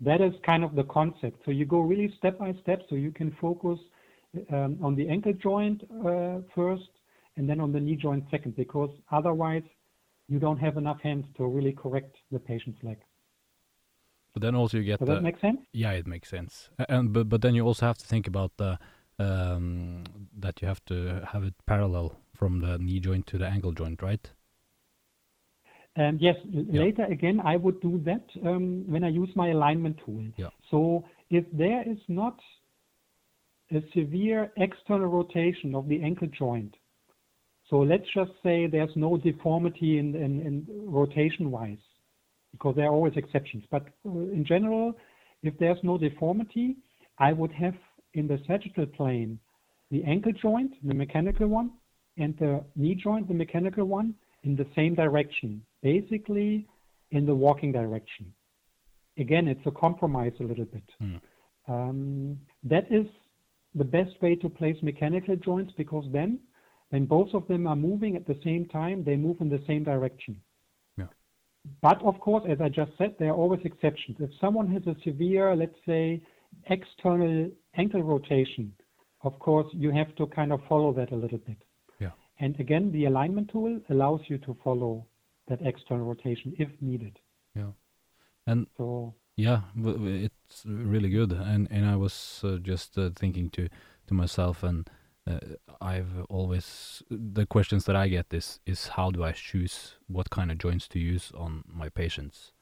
That 0.00 0.20
is 0.20 0.34
kind 0.44 0.64
of 0.64 0.74
the 0.74 0.84
concept. 0.84 1.40
So 1.46 1.50
you 1.50 1.64
go 1.64 1.80
really 1.80 2.12
step 2.18 2.38
by 2.38 2.52
step 2.60 2.82
so 2.90 2.94
you 2.96 3.10
can 3.10 3.34
focus 3.40 3.78
um, 4.52 4.76
on 4.82 4.94
the 4.96 5.08
ankle 5.08 5.32
joint 5.32 5.82
uh, 6.06 6.40
first 6.54 6.90
and 7.36 7.48
then 7.48 7.58
on 7.58 7.72
the 7.72 7.80
knee 7.80 7.96
joint 7.96 8.24
second, 8.30 8.54
because 8.54 8.90
otherwise 9.10 9.62
you 10.28 10.38
don't 10.38 10.58
have 10.58 10.76
enough 10.76 11.00
hands 11.00 11.24
to 11.38 11.46
really 11.46 11.72
correct 11.72 12.14
the 12.30 12.38
patient's 12.38 12.82
leg. 12.82 12.98
But 14.32 14.42
then 14.42 14.54
also 14.54 14.78
you 14.78 14.84
get 14.84 15.00
Does 15.00 15.08
that 15.08 15.22
make 15.22 15.38
sense? 15.40 15.60
yeah, 15.72 15.92
it 15.92 16.06
makes 16.06 16.28
sense. 16.28 16.70
And 16.88 17.12
but 17.12 17.28
but 17.28 17.42
then 17.42 17.54
you 17.54 17.66
also 17.66 17.86
have 17.86 17.98
to 17.98 18.06
think 18.06 18.26
about 18.26 18.52
the 18.56 18.78
um, 19.18 20.04
that 20.38 20.62
you 20.62 20.68
have 20.68 20.84
to 20.86 21.26
have 21.32 21.44
it 21.44 21.54
parallel 21.66 22.16
from 22.34 22.60
the 22.60 22.78
knee 22.78 23.00
joint 23.00 23.26
to 23.28 23.38
the 23.38 23.46
ankle 23.46 23.72
joint, 23.72 24.02
right? 24.02 24.30
And 25.96 26.20
yes, 26.20 26.36
l- 26.54 26.64
later 26.68 27.04
again, 27.04 27.40
I 27.44 27.56
would 27.56 27.80
do 27.80 28.00
that 28.04 28.24
um, 28.46 28.84
when 28.86 29.04
I 29.04 29.08
use 29.08 29.28
my 29.36 29.50
alignment 29.50 29.98
tool. 30.04 30.24
Yeah. 30.36 30.48
So 30.70 31.04
if 31.30 31.44
there 31.52 31.82
is 31.86 31.98
not 32.08 32.38
a 33.70 33.82
severe 33.94 34.50
external 34.56 35.08
rotation 35.08 35.74
of 35.74 35.88
the 35.88 36.02
ankle 36.02 36.28
joint, 36.28 36.74
so 37.68 37.78
let's 37.80 38.04
just 38.14 38.32
say 38.42 38.66
there's 38.66 38.94
no 38.96 39.16
deformity 39.16 39.98
in, 39.98 40.14
in, 40.14 40.40
in 40.40 40.66
rotation-wise, 40.68 41.78
because 42.52 42.76
there 42.76 42.86
are 42.86 42.92
always 42.92 43.14
exceptions. 43.16 43.64
But 43.70 43.86
uh, 44.06 44.10
in 44.10 44.44
general, 44.46 44.94
if 45.42 45.58
there's 45.58 45.78
no 45.82 45.98
deformity, 45.98 46.76
I 47.18 47.32
would 47.32 47.52
have 47.52 47.74
in 48.14 48.26
the 48.26 48.38
sagittal 48.46 48.86
plane 48.86 49.38
the 49.90 50.04
ankle 50.04 50.32
joint, 50.32 50.72
the 50.86 50.94
mechanical 50.94 51.48
one, 51.48 51.70
and 52.16 52.36
the 52.38 52.64
knee 52.76 52.94
joint, 52.94 53.28
the 53.28 53.34
mechanical 53.34 53.84
one, 53.84 54.14
in 54.44 54.56
the 54.56 54.66
same 54.74 54.94
direction, 54.94 55.62
basically 55.82 56.66
in 57.10 57.26
the 57.26 57.34
walking 57.34 57.72
direction. 57.72 58.32
Again, 59.18 59.46
it's 59.48 59.60
a 59.66 59.70
compromise 59.70 60.32
a 60.40 60.44
little 60.44 60.64
bit. 60.64 60.82
Hmm. 60.98 61.16
Um, 61.68 62.38
that 62.64 62.90
is 62.90 63.06
the 63.74 63.84
best 63.84 64.10
way 64.20 64.34
to 64.36 64.48
place 64.48 64.76
mechanical 64.82 65.36
joints 65.36 65.72
because 65.76 66.04
then, 66.12 66.40
when 66.90 67.06
both 67.06 67.28
of 67.34 67.46
them 67.48 67.66
are 67.66 67.76
moving 67.76 68.16
at 68.16 68.26
the 68.26 68.38
same 68.44 68.66
time, 68.66 69.04
they 69.04 69.16
move 69.16 69.36
in 69.40 69.48
the 69.48 69.62
same 69.66 69.84
direction. 69.84 70.40
But 71.80 72.02
of 72.02 72.18
course, 72.20 72.44
as 72.48 72.60
I 72.60 72.68
just 72.68 72.92
said, 72.98 73.14
there 73.18 73.30
are 73.30 73.36
always 73.36 73.60
exceptions. 73.64 74.16
If 74.20 74.30
someone 74.40 74.68
has 74.72 74.86
a 74.86 74.96
severe, 75.04 75.54
let's 75.54 75.78
say, 75.86 76.22
external 76.66 77.50
ankle 77.76 78.02
rotation, 78.02 78.72
of 79.22 79.38
course, 79.38 79.66
you 79.72 79.90
have 79.92 80.14
to 80.16 80.26
kind 80.26 80.52
of 80.52 80.60
follow 80.68 80.92
that 80.94 81.12
a 81.12 81.16
little 81.16 81.38
bit. 81.38 81.58
Yeah. 82.00 82.10
And 82.40 82.58
again, 82.58 82.90
the 82.90 83.04
alignment 83.04 83.50
tool 83.50 83.80
allows 83.90 84.20
you 84.26 84.38
to 84.38 84.56
follow 84.64 85.06
that 85.48 85.60
external 85.62 86.06
rotation 86.06 86.54
if 86.58 86.68
needed. 86.80 87.18
Yeah. 87.54 87.72
And 88.46 88.66
So 88.76 89.14
Yeah, 89.36 89.62
it's 89.76 90.64
really 90.66 91.08
good, 91.08 91.32
and 91.32 91.68
and 91.70 91.86
I 91.86 91.96
was 91.96 92.40
uh, 92.44 92.58
just 92.58 92.98
uh, 92.98 93.10
thinking 93.14 93.50
to 93.50 93.68
to 94.08 94.14
myself, 94.14 94.62
and 94.62 94.90
uh, 95.26 95.38
I've 95.80 96.24
always 96.28 97.02
the 97.10 97.46
questions 97.46 97.84
that 97.84 97.96
I 97.96 98.08
get 98.08 98.26
is 98.32 98.60
is 98.66 98.88
how 98.88 99.10
do 99.10 99.22
I 99.24 99.32
choose 99.32 99.96
what 100.08 100.30
kind 100.30 100.50
of 100.50 100.58
joints 100.58 100.88
to 100.88 100.98
use 100.98 101.32
on 101.34 101.64
my 101.66 101.88
patients? 101.88 102.52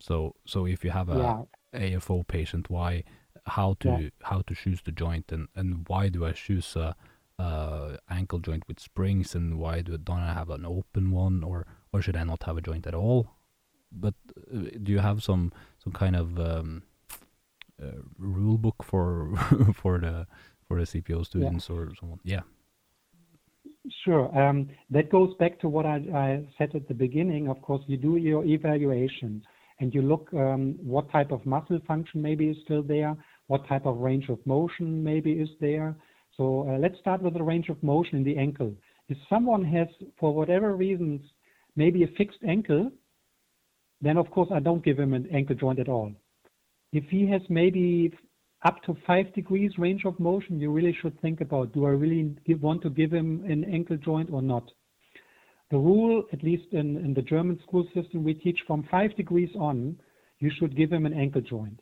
So 0.00 0.34
so 0.46 0.66
if 0.66 0.84
you 0.84 0.90
have 0.90 1.08
a 1.08 1.18
yeah, 1.18 1.42
AFO 1.74 2.26
patient, 2.26 2.70
why 2.70 3.04
how 3.46 3.74
to 3.80 3.88
Yeah. 3.88 4.08
how 4.22 4.42
to 4.42 4.54
choose 4.54 4.82
the 4.82 4.92
joint, 4.92 5.32
and 5.32 5.48
and 5.54 5.86
why 5.88 6.08
do 6.08 6.24
I 6.24 6.32
choose 6.32 6.76
a, 6.76 6.94
a 7.38 7.98
ankle 8.10 8.38
joint 8.40 8.64
with 8.68 8.80
springs, 8.80 9.34
and 9.34 9.58
why 9.58 9.82
do 9.82 9.96
don't 9.98 10.20
I 10.20 10.34
have 10.34 10.50
an 10.50 10.64
open 10.64 11.10
one, 11.10 11.42
or 11.44 11.66
or 11.92 12.02
should 12.02 12.16
I 12.16 12.24
not 12.24 12.44
have 12.44 12.56
a 12.58 12.62
joint 12.62 12.86
at 12.86 12.94
all? 12.94 13.30
But 13.92 14.14
uh, 14.52 14.70
do 14.82 14.92
you 14.92 15.00
have 15.00 15.22
some 15.22 15.52
some 15.82 15.92
kind 15.92 16.16
of 16.16 16.38
um, 16.38 16.82
uh, 17.82 18.02
rule 18.18 18.58
book 18.58 18.82
for 18.82 19.34
for 19.74 19.98
the 19.98 20.26
for 20.66 20.78
the 20.78 20.86
CPO 20.86 21.26
students 21.26 21.68
or 21.70 21.92
someone? 21.98 22.20
Yeah, 22.24 22.40
sure. 24.04 24.36
Um, 24.38 24.68
that 24.90 25.10
goes 25.10 25.34
back 25.38 25.60
to 25.60 25.68
what 25.68 25.86
I, 25.86 25.96
I 26.14 26.48
said 26.58 26.74
at 26.74 26.88
the 26.88 26.94
beginning. 26.94 27.48
Of 27.48 27.60
course, 27.62 27.82
you 27.86 27.96
do 27.96 28.16
your 28.16 28.44
evaluation 28.44 29.42
and 29.80 29.94
you 29.94 30.02
look 30.02 30.28
um, 30.34 30.76
what 30.82 31.10
type 31.10 31.32
of 31.32 31.44
muscle 31.44 31.80
function 31.86 32.22
maybe 32.22 32.48
is 32.48 32.56
still 32.64 32.82
there, 32.82 33.16
what 33.48 33.66
type 33.68 33.86
of 33.86 33.98
range 33.98 34.28
of 34.28 34.38
motion 34.46 35.02
maybe 35.02 35.32
is 35.32 35.48
there. 35.60 35.96
So 36.36 36.68
uh, 36.68 36.78
let's 36.78 36.98
start 36.98 37.22
with 37.22 37.34
the 37.34 37.42
range 37.42 37.68
of 37.68 37.82
motion 37.82 38.18
in 38.18 38.24
the 38.24 38.36
ankle. 38.36 38.74
If 39.08 39.18
someone 39.28 39.64
has, 39.64 39.88
for 40.18 40.34
whatever 40.34 40.76
reasons, 40.76 41.20
maybe 41.76 42.04
a 42.04 42.08
fixed 42.16 42.38
ankle, 42.46 42.90
then 44.00 44.16
of 44.16 44.30
course 44.30 44.48
I 44.52 44.60
don't 44.60 44.84
give 44.84 44.98
him 44.98 45.12
an 45.12 45.28
ankle 45.32 45.56
joint 45.56 45.78
at 45.78 45.88
all. 45.88 46.12
If 46.92 47.04
he 47.10 47.28
has 47.30 47.42
maybe 47.48 48.12
up 48.64 48.82
to 48.84 48.96
five 49.06 49.32
degrees 49.34 49.72
range 49.78 50.04
of 50.04 50.18
motion, 50.18 50.58
you 50.58 50.72
really 50.72 50.96
should 51.00 51.20
think 51.20 51.40
about, 51.40 51.72
do 51.72 51.84
I 51.84 51.90
really 51.90 52.34
give, 52.46 52.62
want 52.62 52.82
to 52.82 52.90
give 52.90 53.12
him 53.12 53.44
an 53.46 53.64
ankle 53.64 53.96
joint 53.98 54.30
or 54.32 54.42
not? 54.42 54.70
The 55.70 55.78
rule, 55.78 56.24
at 56.32 56.42
least 56.42 56.72
in, 56.72 56.96
in 56.98 57.14
the 57.14 57.22
German 57.22 57.58
school 57.66 57.86
system, 57.94 58.24
we 58.24 58.34
teach 58.34 58.58
from 58.66 58.86
five 58.90 59.14
degrees 59.16 59.50
on, 59.58 59.96
you 60.38 60.50
should 60.58 60.76
give 60.76 60.92
him 60.92 61.06
an 61.06 61.12
ankle 61.14 61.40
joint. 61.40 61.80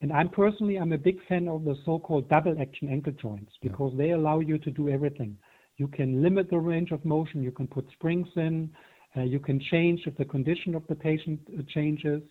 And 0.00 0.12
I'm 0.12 0.28
personally, 0.28 0.76
I'm 0.76 0.92
a 0.92 0.98
big 0.98 1.18
fan 1.28 1.48
of 1.48 1.64
the 1.64 1.76
so-called 1.84 2.28
double 2.28 2.56
action 2.60 2.88
ankle 2.88 3.12
joints 3.12 3.52
Yeah. 3.62 3.70
because 3.70 3.92
they 3.96 4.10
allow 4.10 4.40
you 4.40 4.58
to 4.58 4.70
do 4.70 4.88
everything. 4.88 5.38
You 5.76 5.88
can 5.88 6.22
limit 6.22 6.50
the 6.50 6.58
range 6.58 6.90
of 6.90 7.04
motion, 7.04 7.42
you 7.42 7.52
can 7.52 7.68
put 7.68 7.88
springs 7.92 8.28
in, 8.36 8.70
uh, 9.16 9.22
you 9.22 9.38
can 9.38 9.60
change 9.60 10.00
if 10.06 10.16
the 10.16 10.24
condition 10.24 10.74
of 10.74 10.86
the 10.88 10.94
patient 10.94 11.40
uh, 11.56 11.62
changes. 11.68 12.22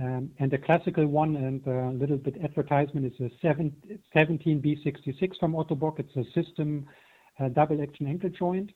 Um, 0.00 0.30
and 0.38 0.50
the 0.50 0.58
classical 0.58 1.06
one 1.06 1.36
and 1.36 1.66
a 1.66 1.90
little 1.90 2.18
bit 2.18 2.36
advertisement 2.42 3.06
is 3.06 3.20
a 3.20 3.30
7, 3.42 3.72
17B66 4.14 5.38
from 5.40 5.56
Otto 5.56 5.74
Bock. 5.74 5.98
It's 5.98 6.16
a 6.16 6.24
system 6.40 6.86
uh, 7.40 7.48
double 7.48 7.82
action 7.82 8.06
ankle 8.06 8.30
joint. 8.30 8.70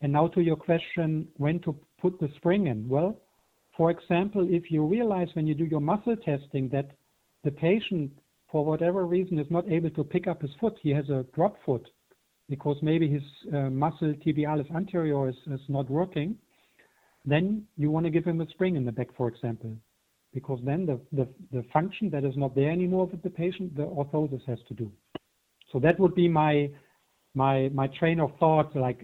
And 0.00 0.12
now 0.12 0.28
to 0.28 0.40
your 0.40 0.56
question, 0.56 1.26
when 1.36 1.58
to 1.60 1.74
put 2.00 2.20
the 2.20 2.28
spring 2.36 2.66
in? 2.68 2.88
Well, 2.88 3.20
for 3.76 3.90
example, 3.90 4.46
if 4.48 4.70
you 4.70 4.84
realize 4.84 5.28
when 5.34 5.46
you 5.46 5.54
do 5.54 5.64
your 5.64 5.80
muscle 5.80 6.16
testing 6.16 6.68
that 6.70 6.90
the 7.44 7.50
patient, 7.50 8.12
for 8.50 8.64
whatever 8.64 9.04
reason, 9.04 9.38
is 9.38 9.50
not 9.50 9.68
able 9.70 9.90
to 9.90 10.04
pick 10.04 10.26
up 10.26 10.42
his 10.42 10.50
foot, 10.60 10.76
he 10.82 10.90
has 10.90 11.08
a 11.08 11.24
drop 11.34 11.56
foot 11.64 11.88
because 12.48 12.76
maybe 12.82 13.08
his 13.08 13.22
uh, 13.52 13.70
muscle 13.70 14.14
tibialis 14.24 14.72
anterior 14.74 15.28
is, 15.28 15.36
is 15.50 15.60
not 15.68 15.90
working, 15.90 16.36
then 17.24 17.64
you 17.76 17.90
want 17.90 18.06
to 18.06 18.10
give 18.10 18.24
him 18.24 18.40
a 18.40 18.48
spring 18.50 18.76
in 18.76 18.84
the 18.84 18.92
back, 18.92 19.08
for 19.16 19.28
example, 19.28 19.76
because 20.38 20.60
then 20.70 20.80
the, 20.90 20.96
the, 21.18 21.26
the 21.56 21.62
function 21.76 22.06
that 22.14 22.24
is 22.30 22.36
not 22.42 22.54
there 22.58 22.70
anymore 22.78 23.06
with 23.12 23.22
the 23.26 23.34
patient, 23.44 23.68
the 23.80 23.86
orthosis 24.00 24.44
has 24.52 24.60
to 24.68 24.74
do. 24.82 24.88
So 25.72 25.76
that 25.84 25.96
would 26.00 26.14
be 26.22 26.28
my 26.42 26.54
my 27.44 27.56
my 27.80 27.86
train 27.98 28.18
of 28.24 28.30
thought, 28.40 28.68
like 28.86 29.00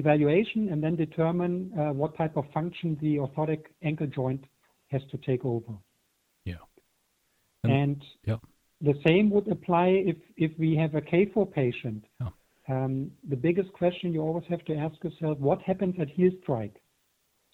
evaluation, 0.00 0.62
and 0.72 0.78
then 0.84 0.94
determine 1.06 1.54
uh, 1.80 1.92
what 2.00 2.10
type 2.20 2.34
of 2.40 2.44
function 2.58 2.88
the 3.04 3.12
orthotic 3.24 3.62
ankle 3.90 4.10
joint 4.18 4.42
has 4.94 5.02
to 5.12 5.16
take 5.28 5.42
over. 5.54 5.72
yeah, 6.52 6.64
And- 7.64 7.72
And 7.80 7.98
yeah. 8.30 8.40
the 8.88 8.96
same 9.06 9.26
would 9.34 9.48
apply 9.56 9.88
if, 10.12 10.18
if 10.46 10.52
we 10.62 10.70
have 10.82 10.92
a 11.00 11.02
KFO 11.10 11.42
patient. 11.62 12.02
Yeah. 12.20 12.30
Um, 12.72 12.92
the 13.32 13.40
biggest 13.46 13.70
question 13.80 14.06
you 14.14 14.20
always 14.28 14.46
have 14.52 14.64
to 14.70 14.74
ask 14.84 14.96
yourself, 15.06 15.34
what 15.48 15.60
happens 15.70 15.94
at 16.02 16.08
heel 16.18 16.32
strike? 16.42 16.76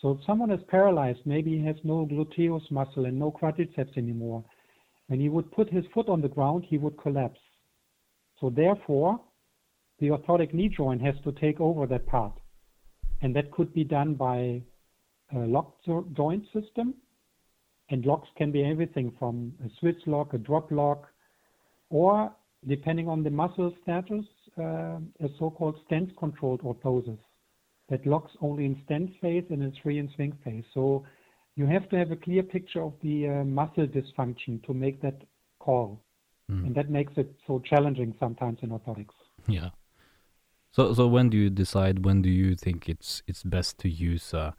So 0.03 0.11
if 0.11 0.27
someone 0.27 0.51
is 0.51 0.61
paralyzed, 0.67 1.21
maybe 1.25 1.57
he 1.57 1.65
has 1.65 1.77
no 1.85 2.05
gluteus 2.07 2.69
muscle 2.73 3.05
and 3.05 3.17
no 3.17 3.31
quadriceps 3.31 3.97
anymore. 3.97 4.45
When 5.07 5.21
he 5.21 5.29
would 5.29 5.53
put 5.53 5.71
his 5.71 5.85
foot 5.95 6.09
on 6.09 6.21
the 6.21 6.29
ground, 6.29 6.65
he 6.69 6.77
would 6.77 6.99
collapse. 6.99 7.39
So 8.41 8.51
therefore, 8.51 9.21
the 10.01 10.09
orthotic 10.09 10.53
knee 10.53 10.69
joint 10.69 11.01
has 11.03 11.15
to 11.23 11.31
take 11.31 11.61
over 11.61 11.87
that 11.87 12.07
part. 12.07 12.33
And 13.21 13.35
that 13.37 13.53
could 13.53 13.73
be 13.73 13.85
done 13.85 14.15
by 14.15 14.63
a 15.33 15.39
locked 15.39 15.85
jo- 15.87 16.09
joint 16.17 16.45
system. 16.53 16.95
And 17.91 18.05
locks 18.05 18.29
can 18.37 18.51
be 18.51 18.65
everything 18.65 19.13
from 19.21 19.53
a 19.65 19.69
Swiss 19.79 19.97
lock, 20.07 20.35
a 20.35 20.39
drop 20.39 20.73
lock, 20.73 21.07
or 21.91 22.35
depending 22.67 23.07
on 23.07 23.23
the 23.23 23.31
muscle 23.31 23.73
status, 23.83 24.25
uh, 24.59 24.99
a 25.21 25.29
so-called 25.39 25.77
stance-controlled 25.87 26.63
orthosis 26.63 27.19
that 27.89 28.07
locks 28.07 28.33
only 28.41 28.65
in 28.65 28.81
stance 28.85 29.11
phase 29.21 29.45
and 29.51 29.63
is 29.63 29.77
free 29.83 29.99
in 29.99 30.11
swing 30.15 30.37
phase. 30.45 30.65
So 30.73 31.05
you 31.57 31.67
have 31.67 31.89
to 31.91 31.97
have 31.97 32.11
a 32.11 32.17
clear 32.17 32.43
picture 32.43 32.83
of 32.83 32.95
the 33.03 33.29
uh, 33.29 33.45
muscle 33.45 33.87
dysfunction 33.87 34.65
to 34.67 34.73
make 34.73 35.03
that 35.03 35.23
call. 35.59 36.01
Mm. 36.51 36.67
And 36.67 36.75
that 36.75 36.91
makes 36.91 37.13
it 37.17 37.35
so 37.47 37.61
challenging 37.61 38.15
sometimes 38.19 38.59
in 38.63 38.71
orthotics. 38.71 39.15
yeah. 39.47 39.71
So 40.73 40.95
so 40.95 41.07
when 41.07 41.29
do 41.29 41.37
you 41.37 41.51
decide? 41.51 42.05
When 42.05 42.23
do 42.23 42.31
you 42.31 42.57
think 42.57 42.89
it's 42.89 43.23
it's 43.27 43.43
best 43.43 43.79
to 43.81 43.89
use 43.89 44.33
a 44.33 44.55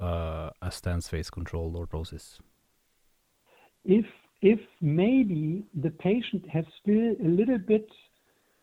uh, 0.00 0.50
a 0.62 0.70
stance 0.70 1.08
phase 1.08 1.30
controlled 1.30 1.74
orthosis? 1.74 2.38
If 3.84 4.06
if 4.40 4.60
maybe 4.80 5.64
the 5.74 5.90
patient 5.90 6.48
has 6.48 6.64
still 6.80 7.16
a 7.24 7.28
little 7.28 7.58
bit, 7.58 7.88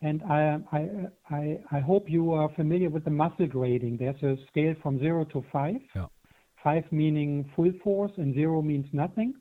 and 0.02 0.22
I, 0.24 0.58
I, 0.72 0.88
I, 1.30 1.58
I 1.72 1.80
hope 1.80 2.08
you 2.08 2.32
are 2.32 2.48
familiar 2.54 2.90
with 2.90 3.04
the 3.04 3.10
muscle 3.10 3.46
grading. 3.46 3.96
There's 3.98 4.22
a 4.22 4.36
scale 4.48 4.74
from 4.82 4.98
zero 4.98 5.24
to 5.26 5.44
five. 5.52 5.76
Yeah. 5.94 6.06
Five 6.62 6.84
meaning 6.90 7.48
full 7.54 7.70
force, 7.82 8.12
and 8.16 8.34
zero 8.34 8.60
means 8.60 8.86
nothing. 8.92 9.34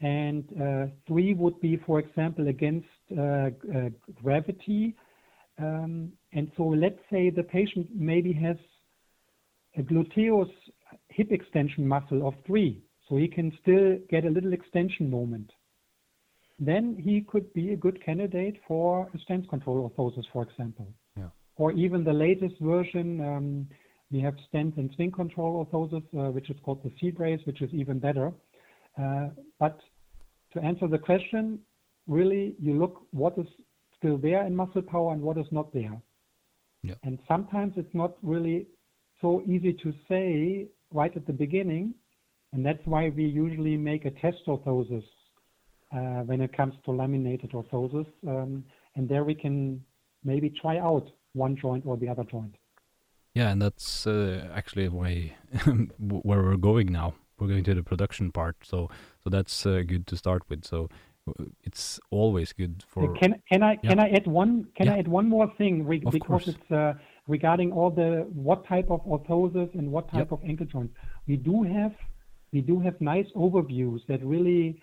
And 0.00 0.44
uh, 0.60 0.86
three 1.06 1.32
would 1.34 1.60
be, 1.60 1.78
for 1.86 1.98
example, 2.00 2.48
against 2.48 2.88
uh, 3.16 3.22
uh, 3.22 3.50
gravity. 4.22 4.94
Um, 5.58 6.12
and 6.32 6.50
so 6.56 6.64
let's 6.64 6.98
say 7.10 7.30
the 7.30 7.44
patient 7.44 7.86
maybe 7.94 8.32
has 8.32 8.56
a 9.76 9.82
gluteus 9.82 10.50
hip 11.08 11.30
extension 11.30 11.86
muscle 11.86 12.26
of 12.26 12.34
three, 12.46 12.82
so 13.08 13.16
he 13.16 13.28
can 13.28 13.56
still 13.62 13.98
get 14.10 14.24
a 14.24 14.30
little 14.30 14.52
extension 14.52 15.10
moment. 15.10 15.50
Then 16.64 16.96
he 16.98 17.20
could 17.20 17.52
be 17.52 17.72
a 17.72 17.76
good 17.76 18.04
candidate 18.04 18.56
for 18.66 19.10
a 19.14 19.18
stance 19.18 19.46
control 19.48 19.90
orthosis, 19.90 20.24
for 20.32 20.42
example. 20.42 20.88
Yeah. 21.16 21.28
Or 21.56 21.72
even 21.72 22.04
the 22.04 22.12
latest 22.12 22.54
version, 22.60 23.20
um, 23.20 23.68
we 24.10 24.20
have 24.20 24.34
stance 24.48 24.74
and 24.76 24.90
swing 24.94 25.10
control 25.10 25.52
orthosis, 25.64 26.04
uh, 26.16 26.30
which 26.30 26.50
is 26.50 26.56
called 26.64 26.82
the 26.82 26.92
C-brace, 27.00 27.40
which 27.44 27.60
is 27.62 27.70
even 27.72 27.98
better. 27.98 28.32
Uh, 29.00 29.28
but 29.58 29.80
to 30.52 30.60
answer 30.60 30.86
the 30.86 30.98
question, 30.98 31.58
really, 32.06 32.54
you 32.60 32.74
look 32.78 33.02
what 33.10 33.36
is 33.38 33.46
still 33.96 34.16
there 34.16 34.46
in 34.46 34.54
muscle 34.54 34.82
power 34.82 35.12
and 35.12 35.22
what 35.22 35.38
is 35.38 35.46
not 35.50 35.72
there. 35.72 36.00
Yeah. 36.82 36.94
And 37.02 37.18
sometimes 37.26 37.74
it's 37.76 37.94
not 37.94 38.12
really 38.22 38.66
so 39.20 39.42
easy 39.46 39.72
to 39.72 39.92
say 40.08 40.68
right 40.92 41.14
at 41.16 41.26
the 41.26 41.32
beginning, 41.32 41.94
and 42.52 42.64
that's 42.64 42.84
why 42.84 43.08
we 43.08 43.24
usually 43.24 43.76
make 43.76 44.04
a 44.04 44.10
test 44.10 44.38
orthosis 44.46 45.04
when 46.00 46.40
it 46.40 46.52
comes 46.56 46.74
to 46.84 46.90
laminated 46.90 47.50
orthosis, 47.52 48.06
um, 48.26 48.64
and 48.96 49.08
there 49.08 49.24
we 49.24 49.34
can 49.34 49.82
maybe 50.24 50.50
try 50.50 50.78
out 50.78 51.10
one 51.32 51.56
joint 51.56 51.84
or 51.86 51.96
the 51.96 52.08
other 52.08 52.24
joint. 52.24 52.54
Yeah, 53.34 53.50
and 53.50 53.60
that's 53.60 54.06
uh, 54.06 54.48
actually 54.54 54.88
why 54.88 55.34
where 55.98 56.42
we're 56.42 56.56
going 56.56 56.92
now. 56.92 57.14
We're 57.38 57.48
going 57.48 57.64
to 57.64 57.74
the 57.74 57.82
production 57.82 58.30
part, 58.30 58.56
so 58.62 58.88
so 59.22 59.30
that's 59.30 59.66
uh, 59.66 59.82
good 59.86 60.06
to 60.06 60.16
start 60.16 60.42
with. 60.48 60.64
So 60.64 60.88
uh, 61.28 61.44
it's 61.64 61.98
always 62.10 62.52
good 62.52 62.84
for. 62.86 63.12
Can 63.14 63.42
can 63.50 63.62
I 63.64 63.72
Yeah. 63.82 63.90
can 63.90 63.98
I 63.98 64.08
add 64.10 64.26
one 64.28 64.68
can 64.76 64.88
I 64.88 64.98
add 64.98 65.08
one 65.08 65.28
more 65.28 65.52
thing 65.58 65.84
re- 65.84 66.02
Of 66.06 66.12
because 66.12 66.26
course. 66.44 66.48
it's 66.48 66.70
uh, 66.70 66.94
regarding 67.26 67.72
all 67.72 67.90
the 67.90 68.10
what 68.32 68.64
type 68.66 68.88
of 68.88 69.00
orthosis 69.04 69.74
and 69.74 69.90
what 69.90 70.08
type 70.10 70.30
Yep. 70.30 70.32
of 70.32 70.40
ankle 70.44 70.66
joints. 70.66 70.94
We 71.26 71.36
do 71.36 71.64
have 71.64 71.94
we 72.52 72.60
do 72.60 72.78
have 72.78 73.00
nice 73.00 73.26
overviews 73.34 74.06
that 74.06 74.24
really 74.24 74.80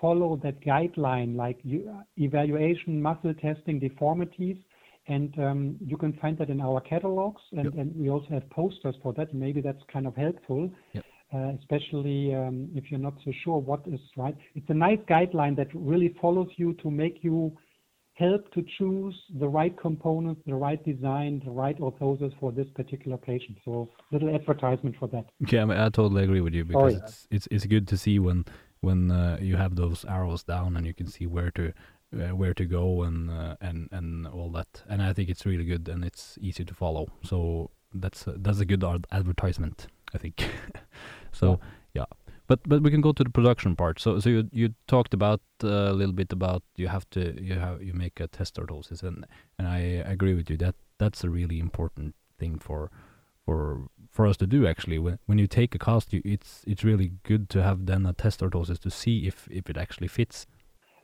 follow 0.00 0.38
that 0.42 0.60
guideline 0.60 1.36
like 1.36 1.58
you, 1.62 1.92
evaluation, 2.16 3.00
muscle 3.00 3.34
testing, 3.34 3.78
deformities, 3.78 4.56
and 5.08 5.38
um, 5.38 5.76
you 5.84 5.96
can 5.96 6.12
find 6.14 6.36
that 6.38 6.50
in 6.50 6.60
our 6.60 6.80
catalogs 6.80 7.42
and, 7.52 7.66
Yep. 7.66 7.74
and 7.74 7.96
we 7.96 8.10
also 8.10 8.26
have 8.30 8.48
posters 8.50 8.96
for 9.02 9.12
that. 9.14 9.32
Maybe 9.32 9.60
that's 9.60 9.82
kind 9.92 10.06
of 10.06 10.16
helpful. 10.16 10.70
Yep. 10.92 11.04
Uh, 11.34 11.52
especially 11.58 12.32
um, 12.34 12.68
if 12.74 12.88
you're 12.88 13.00
not 13.00 13.14
so 13.24 13.32
sure 13.42 13.58
what 13.58 13.82
is 13.86 13.98
right. 14.16 14.36
It's 14.54 14.70
a 14.70 14.74
nice 14.74 15.00
guideline 15.08 15.56
that 15.56 15.66
really 15.74 16.14
follows 16.20 16.48
you 16.56 16.74
to 16.74 16.90
make 16.90 17.18
you 17.22 17.56
help 18.14 18.50
to 18.52 18.64
choose 18.78 19.14
the 19.38 19.46
right 19.46 19.76
components, 19.78 20.40
the 20.46 20.54
right 20.54 20.82
design, 20.84 21.42
the 21.44 21.50
right 21.50 21.78
orthosis 21.80 22.32
for 22.40 22.52
this 22.52 22.66
particular 22.74 23.16
patient. 23.16 23.58
So 23.64 23.90
little 24.12 24.34
advertisement 24.34 24.96
for 24.98 25.08
that. 25.08 25.26
Yeah, 25.50 25.62
I, 25.62 25.64
mean, 25.66 25.78
I 25.78 25.88
totally 25.88 26.24
agree 26.24 26.40
with 26.40 26.54
you 26.54 26.64
because 26.64 26.92
Sorry. 26.92 27.04
it's 27.04 27.28
it's 27.30 27.48
it's 27.50 27.66
good 27.66 27.86
to 27.88 27.96
see 27.96 28.18
when 28.18 28.44
when 28.80 29.10
uh, 29.10 29.38
you 29.40 29.56
have 29.56 29.76
those 29.76 30.04
arrows 30.04 30.42
down 30.42 30.76
and 30.76 30.86
you 30.86 30.94
can 30.94 31.06
see 31.06 31.26
where 31.26 31.50
to 31.52 31.72
uh, 32.14 32.34
where 32.34 32.54
to 32.54 32.64
go 32.64 33.02
and 33.02 33.30
uh, 33.30 33.56
and 33.60 33.88
and 33.92 34.26
all 34.26 34.50
that. 34.50 34.82
And 34.88 35.02
I 35.02 35.12
think 35.12 35.28
it's 35.28 35.44
really 35.46 35.64
good 35.64 35.88
and 35.88 36.04
it's 36.04 36.38
easy 36.40 36.64
to 36.64 36.74
follow. 36.74 37.08
So 37.22 37.70
that's 37.94 38.26
a, 38.26 38.32
that's 38.32 38.60
a 38.60 38.64
good 38.64 38.84
ad- 38.84 39.06
advertisement, 39.10 39.86
I 40.14 40.18
think. 40.18 40.48
so 41.32 41.60
yeah. 41.94 42.06
But 42.48 42.60
but 42.68 42.82
we 42.82 42.90
can 42.90 43.00
go 43.00 43.12
to 43.12 43.24
the 43.24 43.30
production 43.30 43.74
part. 43.74 44.00
So 44.00 44.20
so 44.20 44.30
you 44.30 44.48
you 44.52 44.74
talked 44.86 45.14
about 45.14 45.40
uh, 45.64 45.90
a 45.90 45.92
little 45.92 46.14
bit 46.14 46.32
about 46.32 46.62
you 46.76 46.88
have 46.88 47.08
to 47.10 47.34
you 47.42 47.54
have 47.54 47.82
you 47.82 47.92
make 47.92 48.20
a 48.20 48.28
test 48.28 48.56
orthosis 48.56 49.02
and 49.02 49.26
and 49.58 49.66
I 49.66 49.78
agree 50.12 50.34
with 50.34 50.48
you 50.50 50.56
that 50.58 50.76
that's 50.98 51.24
a 51.24 51.30
really 51.30 51.58
important 51.58 52.14
thing 52.38 52.58
for 52.58 52.90
for 53.44 53.88
for 54.16 54.26
us 54.30 54.36
to 54.42 54.46
do 54.56 54.60
actually 54.72 54.98
when 55.04 55.16
when 55.28 55.38
you 55.42 55.48
take 55.60 55.70
a 55.78 55.80
cast 55.88 56.06
you, 56.14 56.20
it's 56.34 56.50
it's 56.70 56.82
really 56.90 57.08
good 57.30 57.42
to 57.54 57.58
have 57.68 57.78
then 57.90 58.02
a 58.06 58.14
test 58.24 58.38
orthosis 58.40 58.78
to 58.86 58.90
see 58.90 59.16
if 59.30 59.36
if 59.50 59.64
it 59.72 59.76
actually 59.84 60.10
fits 60.18 60.38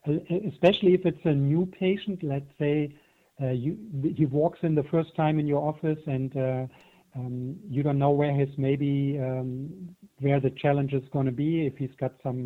Uh, 0.04 0.18
especially 0.52 0.92
if 0.98 1.02
it's 1.10 1.24
a 1.34 1.36
new 1.50 1.64
patient. 1.84 2.18
Let's 2.34 2.52
say 2.62 2.74
uh, 3.42 3.54
you 3.64 3.72
he 4.18 4.24
walks 4.26 4.60
in 4.66 4.72
the 4.80 4.86
first 4.94 5.10
time 5.22 5.36
in 5.42 5.46
your 5.52 5.62
office 5.72 6.02
and 6.16 6.30
uh, 6.36 6.66
um, 7.18 7.56
you 7.74 7.82
don't 7.86 7.98
know 8.04 8.10
where 8.10 8.34
his 8.42 8.50
maybe 8.56 9.18
um, 9.26 9.50
where 10.24 10.40
the 10.40 10.52
challenge 10.62 10.92
is 11.00 11.06
going 11.14 11.26
to 11.26 11.36
be 11.46 11.66
if 11.66 11.74
he's 11.76 11.96
got 12.04 12.12
some 12.26 12.40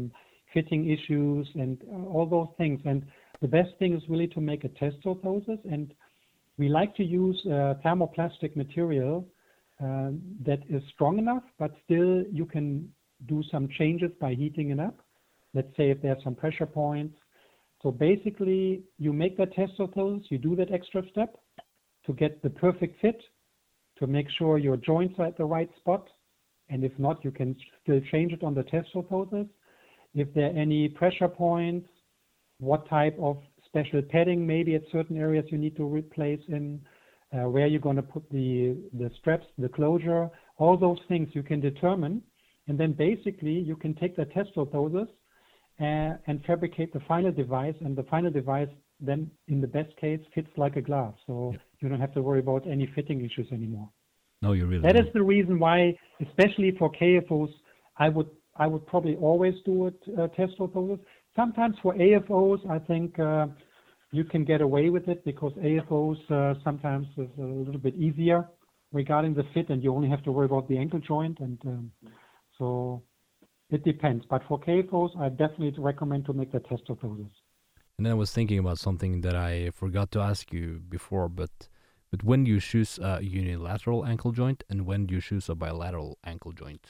fitting 0.53 0.83
issues 0.97 1.47
and 1.55 1.75
uh, 1.95 2.05
all 2.13 2.27
those 2.27 2.53
things. 2.61 2.81
And 2.85 3.07
the 3.41 3.49
best 3.59 3.73
thing 3.79 3.95
is 3.97 4.03
really 4.09 4.29
to 4.29 4.41
make 4.41 4.65
a 4.65 4.69
test 4.83 4.99
orthosis. 5.05 5.61
And 5.75 5.87
we 6.59 6.69
like 6.69 6.93
to 6.97 7.05
use 7.05 7.39
uh, 7.47 7.75
thermoplastic 7.85 8.57
material 8.57 9.27
Um, 9.79 10.23
that 10.45 10.61
is 10.71 10.83
strong 10.95 11.19
enough, 11.19 11.43
but 11.59 11.73
still 11.85 12.25
you 12.33 12.47
can 12.47 12.91
do 13.27 13.43
some 13.51 13.69
changes 13.79 14.11
by 14.21 14.35
heating 14.35 14.71
it 14.71 14.81
up. 14.81 15.01
Let's 15.55 15.75
say 15.77 15.91
if 15.91 16.01
there's 16.03 16.23
some 16.25 16.35
pressure 16.35 16.67
points. 16.67 17.17
So 17.83 17.91
basically, 17.91 18.83
you 18.99 19.13
make 19.13 19.37
that 19.37 19.53
test 19.53 19.73
orthosis, 19.79 20.25
you 20.31 20.39
do 20.39 20.57
that 20.57 20.73
extra 20.73 21.03
step 21.11 21.37
to 22.07 22.13
get 22.13 22.43
the 22.43 22.51
perfect 22.51 23.01
fit, 23.01 23.21
to 23.99 24.07
make 24.07 24.27
sure 24.39 24.59
your 24.59 24.77
joints 24.77 25.15
are 25.19 25.27
at 25.27 25.37
the 25.37 25.45
right 25.45 25.71
spot. 25.79 26.09
And 26.69 26.83
if 26.83 26.93
not, 26.99 27.25
you 27.25 27.31
can 27.31 27.55
still 27.83 28.01
change 28.11 28.33
it 28.33 28.43
on 28.43 28.55
the 28.55 28.65
test 28.65 28.89
orthosis. 28.95 29.49
If 30.15 30.33
there 30.35 30.47
are 30.47 30.59
any 30.59 30.89
pressure 30.89 31.29
points, 31.29 31.89
what 32.59 32.89
type 32.89 33.17
of 33.21 33.39
special 33.67 34.01
padding 34.03 34.47
maybe 34.47 34.75
at 34.75 34.83
certain 34.91 35.17
areas 35.17 35.45
you 35.51 35.59
need 35.59 35.77
to 35.77 35.85
replace 35.85 36.41
in, 36.49 36.81
uh, 37.37 37.49
where 37.49 37.67
you're 37.67 37.81
going 37.81 37.97
to 37.97 38.03
put 38.03 38.29
the, 38.31 38.77
the 38.95 39.11
straps, 39.19 39.47
the 39.59 39.69
closure, 39.69 40.31
all 40.59 40.77
those 40.77 40.99
things 41.09 41.29
you 41.33 41.43
can 41.43 41.61
determine. 41.61 42.23
And 42.69 42.79
then 42.79 42.93
basically 42.93 43.53
you 43.53 43.77
can 43.77 43.95
take 43.95 44.17
the 44.17 44.25
test 44.27 44.51
orthosis 44.57 45.09
uh, 45.81 46.17
and 46.27 46.43
fabricate 46.47 46.93
the 46.93 47.01
final 47.07 47.33
device. 47.33 47.75
And 47.81 47.97
the 47.97 48.05
final 48.05 48.31
device 48.31 48.69
then, 49.01 49.31
in 49.49 49.61
the 49.61 49.67
best 49.67 49.95
case, 49.97 50.21
fits 50.35 50.49
like 50.57 50.77
a 50.77 50.81
glove. 50.81 51.15
So 51.27 51.51
Yep. 51.53 51.61
you 51.81 51.89
don't 51.91 52.01
have 52.01 52.15
to 52.15 52.23
worry 52.23 52.41
about 52.41 52.67
any 52.67 52.87
fitting 52.95 53.25
issues 53.25 53.49
anymore. 53.53 53.89
no 54.43 54.53
you 54.53 54.67
really 54.67 54.83
That 54.83 54.97
is 54.97 55.05
don't. 55.05 55.15
the 55.15 55.23
reason 55.23 55.59
why, 55.59 55.79
especially 56.27 56.71
for 56.79 56.91
KFOs, 56.93 57.53
I 57.99 58.09
would 58.09 58.31
I 58.59 58.67
would 58.67 58.87
probably 58.87 59.17
always 59.17 59.55
do 59.65 59.87
it 59.89 59.99
uh, 60.19 60.29
test 60.29 60.55
orthosis. 60.59 61.01
Sometimes 61.35 61.77
for 61.83 61.93
AFOs, 61.95 62.61
I 62.71 62.79
think 62.79 63.19
uh, 63.19 63.47
you 64.13 64.25
can 64.25 64.45
get 64.45 64.61
away 64.61 64.91
with 64.91 65.09
it 65.09 65.25
because 65.25 65.53
AFOs 65.55 66.19
uh, 66.31 66.55
sometimes 66.65 67.07
is 67.17 67.29
a 67.39 67.43
little 67.43 67.81
bit 67.81 67.95
easier 67.97 68.49
regarding 68.93 69.35
the 69.35 69.45
fit, 69.53 69.69
and 69.69 69.83
you 69.83 69.95
only 69.95 70.09
have 70.09 70.23
to 70.25 70.33
worry 70.33 70.47
about 70.47 70.69
the 70.69 70.79
ankle 70.79 71.01
joint, 71.01 71.39
and 71.41 71.59
um, 71.67 71.91
so 72.59 73.03
it 73.71 73.85
depends. 73.85 74.25
But 74.31 74.43
for 74.49 74.61
KFOs, 74.61 75.19
I 75.21 75.29
definitely 75.29 75.75
recommend 75.79 76.25
to 76.27 76.33
make 76.33 76.53
the 76.53 76.61
test 76.61 76.85
orthosis. 76.89 77.31
and 77.99 78.05
then 78.05 78.13
i 78.13 78.15
was 78.15 78.31
thinking 78.31 78.59
about 78.59 78.79
something 78.79 79.23
that 79.23 79.35
i 79.35 79.71
forgot 79.71 80.11
to 80.11 80.21
ask 80.21 80.53
you 80.53 80.81
before 80.97 81.29
but 81.29 81.51
but 82.11 82.23
when 82.23 82.45
do 82.45 82.51
you 82.51 82.61
choose 82.61 82.99
a 82.99 83.23
unilateral 83.23 84.05
ankle 84.05 84.33
joint 84.33 84.63
and 84.71 84.79
when 84.87 85.07
do 85.07 85.15
you 85.15 85.21
choose 85.21 85.49
a 85.49 85.55
bilateral 85.55 86.19
ankle 86.33 86.53
joint 86.53 86.85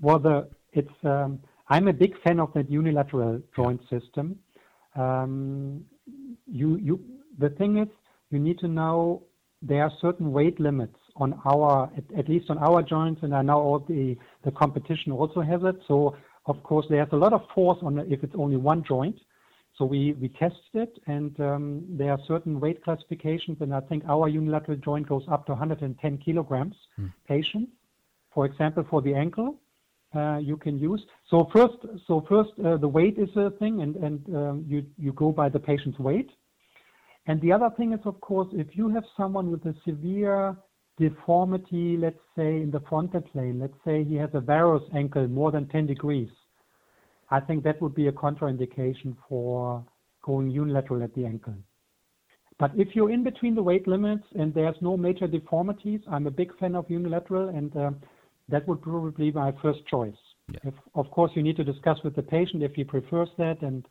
Well, 0.00 0.18
the 0.18 0.48
it's 0.72 0.98
um, 1.04 1.40
I'm 1.68 1.88
a 1.88 1.92
big 1.92 2.12
fan 2.22 2.40
of 2.40 2.52
that 2.54 2.70
unilateral 2.70 3.40
joint 3.54 3.80
system. 3.90 4.26
Um, 4.96 5.84
you 6.50 6.76
you 6.76 7.00
the 7.38 7.50
thing 7.50 7.78
is 7.78 7.88
you 8.30 8.38
need 8.38 8.58
to 8.60 8.68
know 8.68 9.22
there 9.62 9.82
are 9.82 9.92
certain 10.00 10.32
weight 10.32 10.60
limits 10.60 10.98
on 11.16 11.40
our 11.44 11.90
at, 11.96 12.04
at 12.18 12.28
least 12.28 12.50
on 12.50 12.58
our 12.58 12.82
joints, 12.82 13.22
and 13.22 13.34
I 13.34 13.42
know 13.42 13.58
all 13.58 13.78
the 13.80 14.16
the 14.44 14.50
competition 14.52 15.12
also 15.12 15.40
has 15.40 15.60
it. 15.64 15.76
So 15.86 16.16
of 16.46 16.62
course 16.62 16.86
there's 16.88 17.08
a 17.12 17.16
lot 17.16 17.32
of 17.32 17.42
force 17.54 17.78
on 17.82 17.98
if 17.98 18.22
it's 18.22 18.34
only 18.36 18.56
one 18.56 18.84
joint. 18.84 19.18
So 19.76 19.84
we 19.84 20.12
we 20.20 20.28
tested 20.28 20.74
it, 20.74 20.98
and 21.06 21.38
um, 21.40 21.84
there 21.88 22.10
are 22.10 22.18
certain 22.26 22.58
weight 22.60 22.82
classifications, 22.82 23.58
and 23.60 23.74
I 23.74 23.80
think 23.80 24.04
our 24.08 24.28
unilateral 24.28 24.78
joint 24.78 25.08
goes 25.08 25.24
up 25.30 25.46
to 25.46 25.52
110 25.52 26.18
kilograms 26.18 26.74
Hmm. 26.96 27.06
patient. 27.26 27.68
For 28.34 28.44
example, 28.46 28.84
for 28.90 29.02
the 29.02 29.14
ankle, 29.14 29.60
uh, 30.14 30.38
you 30.38 30.56
can 30.56 30.78
use. 30.78 31.04
So 31.30 31.48
first, 31.52 31.76
so 32.06 32.24
first, 32.28 32.50
uh, 32.64 32.76
the 32.78 32.88
weight 32.88 33.18
is 33.18 33.28
a 33.36 33.50
thing, 33.58 33.82
and 33.82 33.96
and 33.96 34.36
um, 34.36 34.64
you 34.66 34.84
you 34.98 35.12
go 35.12 35.32
by 35.32 35.48
the 35.48 35.58
patient's 35.58 35.98
weight. 35.98 36.30
And 37.26 37.40
the 37.42 37.52
other 37.52 37.68
thing 37.76 37.92
is, 37.92 38.00
of 38.06 38.18
course, 38.22 38.48
if 38.52 38.68
you 38.72 38.88
have 38.88 39.04
someone 39.14 39.50
with 39.50 39.64
a 39.66 39.74
severe 39.84 40.56
deformity, 40.96 41.96
let's 41.98 42.18
say 42.34 42.56
in 42.62 42.70
the 42.70 42.80
frontal 42.88 43.20
plane, 43.20 43.60
let's 43.60 43.76
say 43.84 44.02
he 44.02 44.14
has 44.16 44.30
a 44.32 44.40
varus 44.40 44.82
ankle 44.94 45.28
more 45.28 45.52
than 45.52 45.68
10 45.68 45.86
degrees, 45.86 46.30
I 47.30 47.40
think 47.40 47.64
that 47.64 47.82
would 47.82 47.94
be 47.94 48.08
a 48.08 48.12
contraindication 48.12 49.14
for 49.28 49.84
going 50.22 50.50
unilateral 50.50 51.02
at 51.02 51.14
the 51.14 51.26
ankle. 51.26 51.54
But 52.58 52.72
if 52.76 52.88
you're 52.94 53.10
in 53.10 53.22
between 53.22 53.54
the 53.54 53.62
weight 53.62 53.86
limits 53.86 54.24
and 54.34 54.52
there's 54.52 54.76
no 54.80 54.96
major 54.96 55.26
deformities, 55.26 56.00
I'm 56.10 56.26
a 56.26 56.30
big 56.30 56.56
fan 56.58 56.74
of 56.74 56.90
unilateral, 56.90 57.50
and 57.50 57.76
uh, 57.76 57.90
that 58.48 58.66
would 58.66 58.80
probably 58.82 59.30
be 59.30 59.32
my 59.32 59.52
first 59.62 59.86
choice. 59.86 60.16
Yeah. 60.52 60.60
If, 60.64 60.74
of 60.94 61.10
course, 61.10 61.32
you 61.34 61.42
need 61.42 61.56
to 61.56 61.64
discuss 61.64 61.98
with 62.02 62.16
the 62.16 62.22
patient 62.22 62.62
if 62.62 62.74
he 62.74 62.84
prefers 62.84 63.28
that, 63.36 63.60
and 63.62 63.86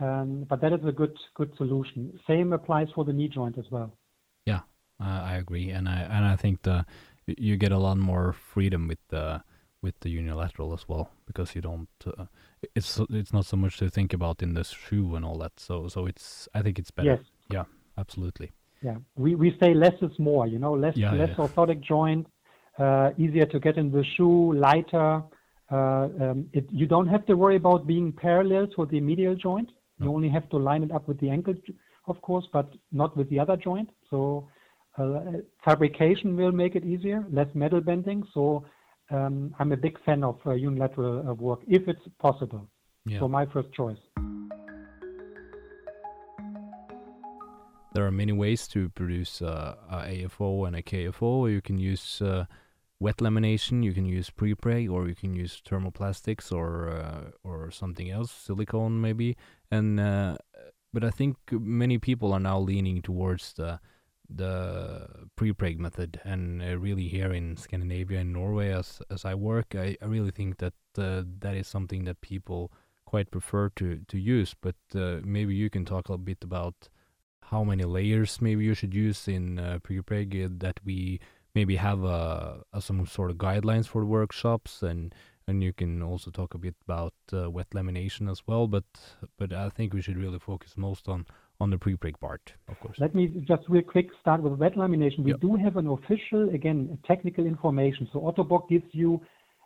um, 0.00 0.46
but 0.48 0.60
that 0.60 0.72
is 0.72 0.84
a 0.84 0.92
good 0.92 1.16
good 1.34 1.52
solution. 1.56 2.18
Same 2.26 2.52
applies 2.52 2.88
for 2.94 3.04
the 3.04 3.12
knee 3.12 3.28
joint 3.28 3.58
as 3.58 3.64
well. 3.70 3.96
Yeah, 4.44 4.60
uh, 5.00 5.22
I 5.24 5.36
agree, 5.36 5.70
and 5.70 5.88
I 5.88 6.00
and 6.02 6.24
I 6.24 6.36
think 6.36 6.62
the 6.62 6.86
you 7.26 7.56
get 7.56 7.72
a 7.72 7.78
lot 7.78 7.96
more 7.96 8.32
freedom 8.32 8.86
with 8.88 9.00
the 9.08 9.42
with 9.82 9.98
the 10.00 10.10
unilateral 10.10 10.72
as 10.72 10.88
well 10.88 11.10
because 11.26 11.54
you 11.54 11.60
don't. 11.60 11.88
Uh, 12.06 12.26
it's 12.74 13.00
it's 13.10 13.32
not 13.32 13.46
so 13.46 13.56
much 13.56 13.78
to 13.78 13.90
think 13.90 14.12
about 14.12 14.42
in 14.42 14.54
the 14.54 14.64
shoe 14.64 15.16
and 15.16 15.24
all 15.24 15.38
that. 15.38 15.58
So 15.58 15.88
so 15.88 16.06
it's 16.06 16.48
I 16.54 16.62
think 16.62 16.78
it's 16.78 16.90
better. 16.90 17.08
Yes. 17.08 17.20
Yeah, 17.50 17.64
absolutely. 17.98 18.52
Yeah, 18.82 18.96
we 19.16 19.34
we 19.34 19.56
say 19.58 19.74
less 19.74 19.94
is 20.02 20.18
more. 20.18 20.46
You 20.46 20.58
know, 20.58 20.74
less 20.74 20.96
Yeah, 20.96 21.14
less 21.14 21.30
yeah. 21.30 21.46
orthotic 21.46 21.80
joint, 21.80 22.26
uh, 22.78 23.10
easier 23.18 23.46
to 23.46 23.58
get 23.58 23.76
in 23.76 23.90
the 23.90 24.04
shoe, 24.16 24.52
lighter. 24.52 25.22
Uh, 25.70 26.08
um, 26.20 26.48
it, 26.52 26.66
you 26.70 26.86
don't 26.86 27.08
have 27.08 27.26
to 27.26 27.34
worry 27.34 27.56
about 27.56 27.86
being 27.86 28.12
parallel 28.12 28.66
to 28.68 28.86
the 28.86 29.00
medial 29.00 29.34
joint. 29.34 29.70
You 29.98 30.12
only 30.12 30.28
have 30.28 30.48
to 30.50 30.58
line 30.58 30.82
it 30.82 30.92
up 30.92 31.08
with 31.08 31.18
the 31.20 31.30
ankle, 31.30 31.54
of 32.06 32.20
course, 32.20 32.46
but 32.52 32.70
not 32.92 33.16
with 33.16 33.30
the 33.30 33.40
other 33.40 33.56
joint. 33.56 33.88
So 34.10 34.48
uh, 34.98 35.20
fabrication 35.64 36.36
will 36.36 36.52
make 36.52 36.76
it 36.76 36.84
easier, 36.84 37.24
less 37.30 37.48
metal 37.54 37.80
bending. 37.80 38.22
So 38.34 38.64
um, 39.10 39.54
I'm 39.58 39.72
a 39.72 39.76
big 39.76 39.98
fan 40.04 40.22
of 40.22 40.38
uh, 40.46 40.52
unilateral 40.52 41.28
uh, 41.28 41.34
work 41.34 41.60
if 41.66 41.88
it's 41.88 42.06
possible. 42.18 42.68
Yeah. 43.06 43.20
So 43.20 43.28
my 43.28 43.46
first 43.46 43.72
choice. 43.72 43.98
There 47.94 48.04
are 48.04 48.10
many 48.10 48.32
ways 48.32 48.68
to 48.68 48.90
produce 48.90 49.40
uh, 49.40 49.76
a 49.90 50.28
AFO 50.28 50.66
and 50.66 50.76
a 50.76 50.82
KFO. 50.82 51.50
You 51.50 51.62
can 51.62 51.78
use 51.78 52.20
uh, 52.20 52.44
wet 52.98 53.18
lamination, 53.18 53.84
you 53.84 53.92
can 53.92 54.06
use 54.06 54.30
pre-preg, 54.30 54.90
or 54.90 55.08
you 55.08 55.14
can 55.14 55.34
use 55.34 55.60
thermoplastics 55.68 56.52
or 56.52 56.88
uh, 56.88 57.30
or 57.44 57.70
something 57.70 58.10
else, 58.10 58.30
silicone 58.32 59.00
maybe. 59.00 59.36
And 59.70 60.00
uh, 60.00 60.36
but 60.92 61.04
I 61.04 61.10
think 61.10 61.36
many 61.50 61.98
people 61.98 62.32
are 62.32 62.40
now 62.40 62.58
leaning 62.58 63.02
towards 63.02 63.52
the 63.54 63.80
the 64.28 65.06
pre-preg 65.36 65.78
method, 65.78 66.20
and 66.24 66.60
uh, 66.60 66.78
really 66.78 67.06
here 67.06 67.32
in 67.32 67.56
Scandinavia 67.56 68.20
and 68.20 68.32
Norway, 68.32 68.72
as 68.72 69.00
as 69.10 69.24
I 69.24 69.34
work, 69.34 69.74
I, 69.74 69.96
I 70.02 70.06
really 70.06 70.32
think 70.32 70.58
that 70.58 70.74
uh, 70.98 71.22
that 71.40 71.54
is 71.54 71.68
something 71.68 72.04
that 72.04 72.20
people 72.20 72.72
quite 73.04 73.30
prefer 73.30 73.68
to 73.76 74.00
to 74.08 74.18
use. 74.18 74.54
But 74.60 74.76
uh, 74.94 75.20
maybe 75.22 75.54
you 75.54 75.70
can 75.70 75.84
talk 75.84 76.08
a 76.08 76.18
bit 76.18 76.42
about 76.42 76.88
how 77.50 77.62
many 77.62 77.84
layers 77.84 78.40
maybe 78.40 78.64
you 78.64 78.74
should 78.74 78.94
use 78.94 79.28
in 79.28 79.58
uh, 79.60 79.78
pre-preg 79.82 80.58
that 80.58 80.80
we 80.84 81.20
maybe 81.56 81.76
have 81.76 82.04
uh, 82.04 82.54
uh, 82.72 82.80
some 82.80 83.06
sort 83.06 83.30
of 83.32 83.36
guidelines 83.38 83.86
for 83.92 84.00
the 84.02 84.10
workshops 84.18 84.82
and 84.82 85.14
and 85.48 85.62
you 85.62 85.72
can 85.72 86.02
also 86.02 86.28
talk 86.30 86.54
a 86.54 86.58
bit 86.66 86.76
about 86.86 87.14
uh, 87.32 87.48
wet 87.56 87.70
lamination 87.76 88.30
as 88.30 88.40
well 88.48 88.64
but 88.76 88.84
but 89.38 89.52
I 89.52 89.68
think 89.76 89.94
we 89.94 90.02
should 90.02 90.18
really 90.24 90.38
focus 90.50 90.70
most 90.76 91.08
on 91.08 91.20
on 91.62 91.70
the 91.70 91.78
pre-preg 91.84 92.16
part 92.20 92.44
of 92.68 92.76
course 92.80 92.98
Let 93.06 93.14
me 93.18 93.24
just 93.52 93.64
real 93.74 93.88
quick 93.94 94.08
start 94.22 94.40
with 94.42 94.54
wet 94.62 94.74
lamination. 94.82 95.20
We 95.30 95.32
Yep. 95.34 95.40
do 95.46 95.52
have 95.64 95.76
an 95.82 95.88
official, 95.96 96.42
again, 96.58 96.78
technical 97.10 97.44
information. 97.54 98.02
So 98.12 98.16
Ottobock 98.28 98.64
gives 98.72 98.90
you, 99.00 99.10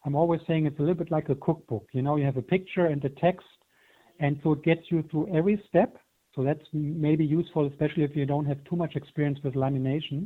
I'm 0.04 0.16
always 0.20 0.40
saying 0.46 0.62
it's 0.66 0.78
a 0.82 0.84
little 0.86 1.00
bit 1.02 1.10
like 1.16 1.28
a 1.34 1.38
cookbook. 1.46 1.86
You 1.96 2.02
know, 2.06 2.14
you 2.20 2.26
have 2.30 2.40
a 2.44 2.46
picture 2.56 2.86
and 2.92 3.00
a 3.10 3.12
text, 3.26 3.58
and 4.24 4.32
so 4.42 4.52
it 4.56 4.62
gets 4.70 4.84
you 4.92 4.98
through 5.10 5.26
every 5.38 5.56
step. 5.68 5.90
So 6.34 6.38
that's 6.48 6.66
maybe 7.06 7.24
useful, 7.40 7.66
especially 7.72 8.04
if 8.08 8.14
you 8.18 8.26
don't 8.34 8.48
have 8.52 8.60
too 8.68 8.76
much 8.82 8.94
experience 9.00 9.38
with 9.44 9.54
lamination. 9.64 10.20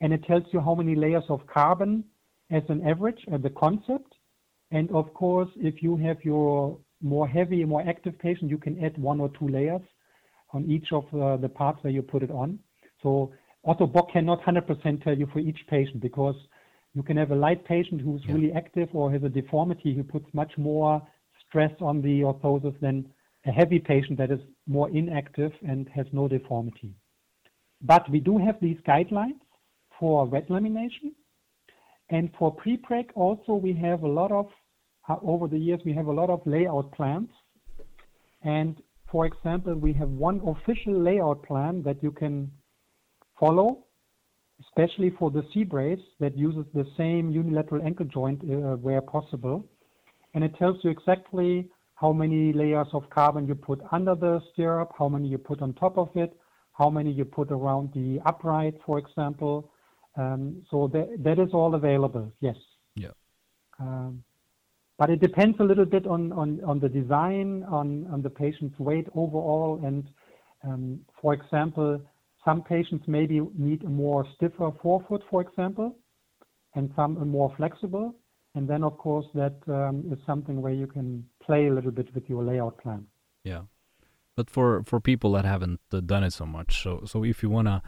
And 0.00 0.12
it 0.12 0.24
tells 0.24 0.44
you 0.52 0.60
how 0.60 0.74
many 0.74 0.94
layers 0.94 1.24
of 1.28 1.46
carbon 1.46 2.04
as 2.50 2.62
an 2.68 2.86
average, 2.86 3.24
uh, 3.32 3.38
the 3.38 3.50
concept. 3.50 4.14
And 4.70 4.90
of 4.92 5.12
course, 5.14 5.48
if 5.56 5.82
you 5.82 5.96
have 5.96 6.18
your 6.24 6.78
more 7.00 7.26
heavy, 7.28 7.64
more 7.64 7.82
active 7.86 8.18
patient, 8.18 8.50
you 8.50 8.58
can 8.58 8.82
add 8.84 8.96
one 8.98 9.20
or 9.20 9.30
two 9.38 9.48
layers 9.48 9.82
on 10.52 10.64
each 10.70 10.92
of 10.92 11.04
the, 11.12 11.38
the 11.40 11.48
parts 11.48 11.82
where 11.82 11.92
you 11.92 12.02
put 12.02 12.22
it 12.22 12.30
on. 12.30 12.58
So 13.02 13.32
Otto 13.64 13.86
Bock 13.86 14.12
cannot 14.12 14.42
100% 14.42 15.04
tell 15.04 15.16
you 15.16 15.26
for 15.32 15.40
each 15.40 15.58
patient 15.68 16.00
because 16.00 16.36
you 16.94 17.02
can 17.02 17.16
have 17.16 17.30
a 17.30 17.36
light 17.36 17.64
patient 17.64 18.00
who's 18.00 18.24
Yeah. 18.24 18.34
really 18.34 18.52
active 18.52 18.88
or 18.94 19.10
has 19.12 19.22
a 19.22 19.28
deformity 19.28 19.94
who 19.94 20.02
puts 20.02 20.32
much 20.32 20.56
more 20.56 21.02
stress 21.46 21.72
on 21.80 22.02
the 22.02 22.22
orthosis 22.22 22.78
than 22.80 23.06
a 23.46 23.52
heavy 23.52 23.78
patient 23.78 24.18
that 24.18 24.30
is 24.30 24.40
more 24.66 24.88
inactive 24.90 25.52
and 25.62 25.88
has 25.90 26.06
no 26.12 26.28
deformity. 26.28 26.94
But 27.82 28.08
we 28.10 28.20
do 28.20 28.38
have 28.38 28.58
these 28.60 28.78
guidelines 28.80 29.40
for 29.98 30.26
wet 30.26 30.48
lamination. 30.48 31.12
And 32.10 32.30
for 32.38 32.54
pre-preg 32.54 33.10
also, 33.14 33.54
we 33.54 33.72
have 33.74 34.02
a 34.02 34.08
lot 34.08 34.32
of, 34.32 34.46
uh, 35.08 35.16
over 35.22 35.46
the 35.46 35.58
years, 35.58 35.80
we 35.84 35.92
have 35.92 36.06
a 36.06 36.12
lot 36.12 36.30
of 36.30 36.40
layout 36.46 36.90
plans. 36.92 37.28
And 38.42 38.80
for 39.10 39.26
example, 39.26 39.74
we 39.74 39.92
have 39.94 40.08
one 40.08 40.40
official 40.46 40.92
layout 40.92 41.42
plan 41.42 41.82
that 41.82 42.02
you 42.02 42.12
can 42.12 42.50
follow, 43.38 43.84
especially 44.60 45.10
for 45.18 45.30
the 45.30 45.44
C 45.52 45.64
brace 45.64 46.00
that 46.20 46.36
uses 46.36 46.64
the 46.74 46.86
same 46.96 47.30
unilateral 47.30 47.82
ankle 47.82 48.06
joint 48.06 48.42
uh, 48.42 48.76
where 48.76 49.00
possible. 49.00 49.64
And 50.34 50.44
it 50.44 50.54
tells 50.56 50.76
you 50.82 50.90
exactly 50.90 51.70
how 51.94 52.12
many 52.12 52.52
layers 52.52 52.88
of 52.92 53.08
carbon 53.10 53.46
you 53.46 53.54
put 53.54 53.80
under 53.92 54.14
the 54.14 54.40
stirrup, 54.52 54.92
how 54.98 55.08
many 55.08 55.28
you 55.28 55.38
put 55.38 55.62
on 55.62 55.74
top 55.74 55.98
of 55.98 56.10
it, 56.14 56.36
how 56.72 56.88
many 56.88 57.10
you 57.10 57.24
put 57.24 57.50
around 57.50 57.92
the 57.92 58.20
upright, 58.24 58.74
for 58.86 58.98
example. 58.98 59.70
Um, 60.18 60.64
so 60.70 60.88
that, 60.92 61.16
that 61.20 61.38
is 61.38 61.50
all 61.52 61.74
available, 61.74 62.32
yes. 62.40 62.56
Yeah. 62.96 63.14
Um, 63.78 64.24
but 64.98 65.10
it 65.10 65.20
depends 65.20 65.56
a 65.60 65.62
little 65.62 65.84
bit 65.84 66.06
on, 66.06 66.32
on, 66.32 66.60
on 66.64 66.80
the 66.80 66.88
design, 66.88 67.64
on, 67.70 68.06
on 68.12 68.20
the 68.22 68.30
patient's 68.30 68.78
weight 68.80 69.06
overall. 69.14 69.80
And 69.84 70.08
um, 70.64 71.00
for 71.22 71.34
example, 71.34 72.02
some 72.44 72.62
patients 72.62 73.04
maybe 73.06 73.40
need 73.56 73.84
a 73.84 73.88
more 73.88 74.26
stiffer 74.34 74.72
forefoot, 74.82 75.22
for 75.30 75.40
example, 75.40 75.96
and 76.74 76.90
some 76.96 77.16
a 77.18 77.24
more 77.24 77.54
flexible. 77.56 78.14
And 78.56 78.68
then, 78.68 78.82
of 78.82 78.98
course, 78.98 79.26
that 79.34 79.54
um, 79.68 80.10
is 80.12 80.18
something 80.26 80.60
where 80.60 80.72
you 80.72 80.88
can 80.88 81.24
play 81.40 81.68
a 81.68 81.72
little 81.72 81.92
bit 81.92 82.12
with 82.14 82.28
your 82.28 82.42
layout 82.42 82.76
plan. 82.78 83.06
yeah 83.44 83.62
but 84.38 84.48
for 84.50 84.82
for 84.84 85.00
people 85.00 85.32
that 85.32 85.44
haven't 85.44 85.80
uh, 85.92 86.00
done 86.00 86.22
it 86.22 86.32
so 86.32 86.46
much 86.46 86.82
so 86.82 87.02
so 87.04 87.24
if 87.24 87.42
you 87.42 87.50
want 87.50 87.68
a 87.68 87.82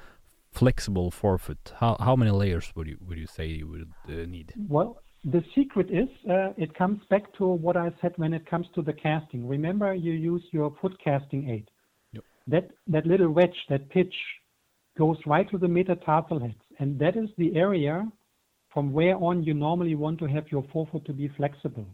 flexible 0.53 1.11
forefoot 1.11 1.73
how 1.81 1.97
how 2.01 2.17
many 2.17 2.31
layers 2.31 2.73
would 2.75 2.87
you 2.87 2.99
would 3.07 3.19
you 3.19 3.27
say 3.27 3.47
you 3.47 3.69
would 3.69 3.93
uh, 4.09 4.27
need 4.27 4.53
Well, 4.69 5.01
the 5.25 5.43
secret 5.55 5.91
is 5.91 6.09
uh, 6.29 6.53
it 6.57 6.75
comes 6.75 7.01
back 7.11 7.33
to 7.39 7.47
what 7.47 7.77
I 7.77 7.93
said 8.01 8.13
when 8.17 8.33
it 8.33 8.47
comes 8.47 8.67
to 8.75 8.83
the 8.83 8.93
casting. 8.93 9.47
Remember, 9.47 9.95
you 9.95 10.13
use 10.13 10.43
your 10.51 10.75
foot 10.81 10.97
casting 11.03 11.51
aid. 11.51 11.71
Yep. 12.13 12.25
That 12.49 12.71
that 12.89 13.07
little 13.07 13.31
wedge, 13.31 13.57
that 13.69 13.89
pitch, 13.91 14.15
goes 14.99 15.19
right 15.27 15.49
to 15.51 15.59
the 15.59 15.69
metatarsal 15.69 16.41
heads, 16.41 16.65
and 16.79 16.99
that 16.99 17.17
is 17.17 17.29
the 17.37 17.55
area 17.55 18.11
from 18.73 18.93
where 18.93 19.17
on 19.17 19.43
you 19.43 19.55
normally 19.55 19.95
want 19.95 20.19
to 20.21 20.27
have 20.27 20.51
your 20.51 20.65
forefoot 20.73 21.05
to 21.05 21.13
be 21.13 21.29
flexible. 21.37 21.87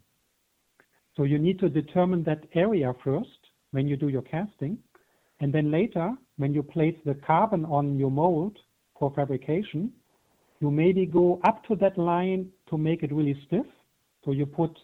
So 1.17 1.25
you 1.25 1.39
need 1.39 1.59
to 1.61 1.69
determine 1.69 2.23
that 2.25 2.45
area 2.55 2.93
first 3.03 3.41
when 3.71 3.89
you 3.89 3.97
do 3.97 4.09
your 4.09 4.23
casting, 4.23 4.79
and 5.41 5.53
then 5.53 5.71
later 5.71 6.13
when 6.37 6.55
you 6.55 6.63
place 6.63 6.97
the 7.05 7.15
carbon 7.15 7.65
on 7.67 7.99
your 7.99 8.11
mold 8.11 8.57
for 8.99 9.13
fabrication, 9.15 9.93
you 10.61 10.71
maybe 10.71 11.05
go 11.07 11.41
up 11.45 11.65
to 11.65 11.77
that 11.77 11.99
line 11.99 12.51
to 12.71 12.79
make 12.79 13.03
it 13.03 13.13
really 13.13 13.39
stiff. 13.47 13.67
So 14.25 14.33
you 14.33 14.47
put 14.47 14.77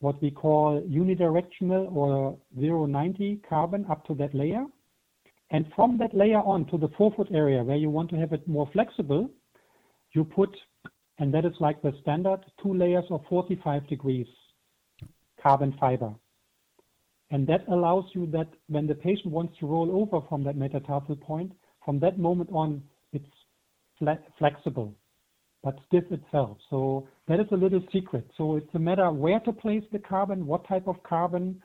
what 0.00 0.20
we 0.20 0.30
call 0.30 0.80
unidirectional 0.82 1.94
or 1.94 2.36
090 2.56 3.40
carbon 3.48 3.86
up 3.90 4.04
to 4.06 4.14
that 4.14 4.34
layer. 4.34 4.64
And 5.50 5.66
from 5.74 5.98
that 5.98 6.14
layer 6.14 6.38
on 6.38 6.66
to 6.66 6.78
the 6.78 6.88
forefoot 6.96 7.28
area 7.32 7.62
where 7.62 7.76
you 7.76 7.90
want 7.90 8.10
to 8.10 8.16
have 8.16 8.32
it 8.32 8.46
more 8.46 8.68
flexible, 8.72 9.30
you 10.12 10.24
put, 10.24 10.56
and 11.18 11.32
that 11.34 11.44
is 11.44 11.52
like 11.60 11.82
the 11.82 11.92
standard, 12.02 12.40
two 12.62 12.74
layers 12.74 13.04
of 13.10 13.22
45 13.28 13.86
degrees 13.88 14.26
carbon 15.42 15.74
fiber. 15.80 16.14
And 17.30 17.46
that 17.46 17.66
allows 17.68 18.04
you 18.14 18.26
that 18.32 18.48
when 18.68 18.86
the 18.86 18.94
patient 18.94 19.32
wants 19.32 19.54
to 19.60 19.66
roll 19.66 20.02
over 20.02 20.26
from 20.28 20.42
that 20.44 20.56
metatarsal 20.56 21.16
point, 21.16 21.52
from 21.84 22.00
that 22.00 22.18
moment 22.18 22.50
on, 22.52 22.82
it's 23.12 23.24
fle- 23.98 24.24
flexible, 24.38 24.94
but 25.62 25.78
stiff 25.86 26.04
itself. 26.10 26.58
So 26.68 27.08
that 27.28 27.38
is 27.38 27.46
a 27.52 27.56
little 27.56 27.82
secret. 27.92 28.28
So 28.36 28.56
it's 28.56 28.74
a 28.74 28.78
matter 28.78 29.10
where 29.12 29.40
to 29.40 29.52
place 29.52 29.84
the 29.92 29.98
carbon, 29.98 30.46
what 30.46 30.66
type 30.66 30.88
of 30.88 31.02
carbon, 31.04 31.62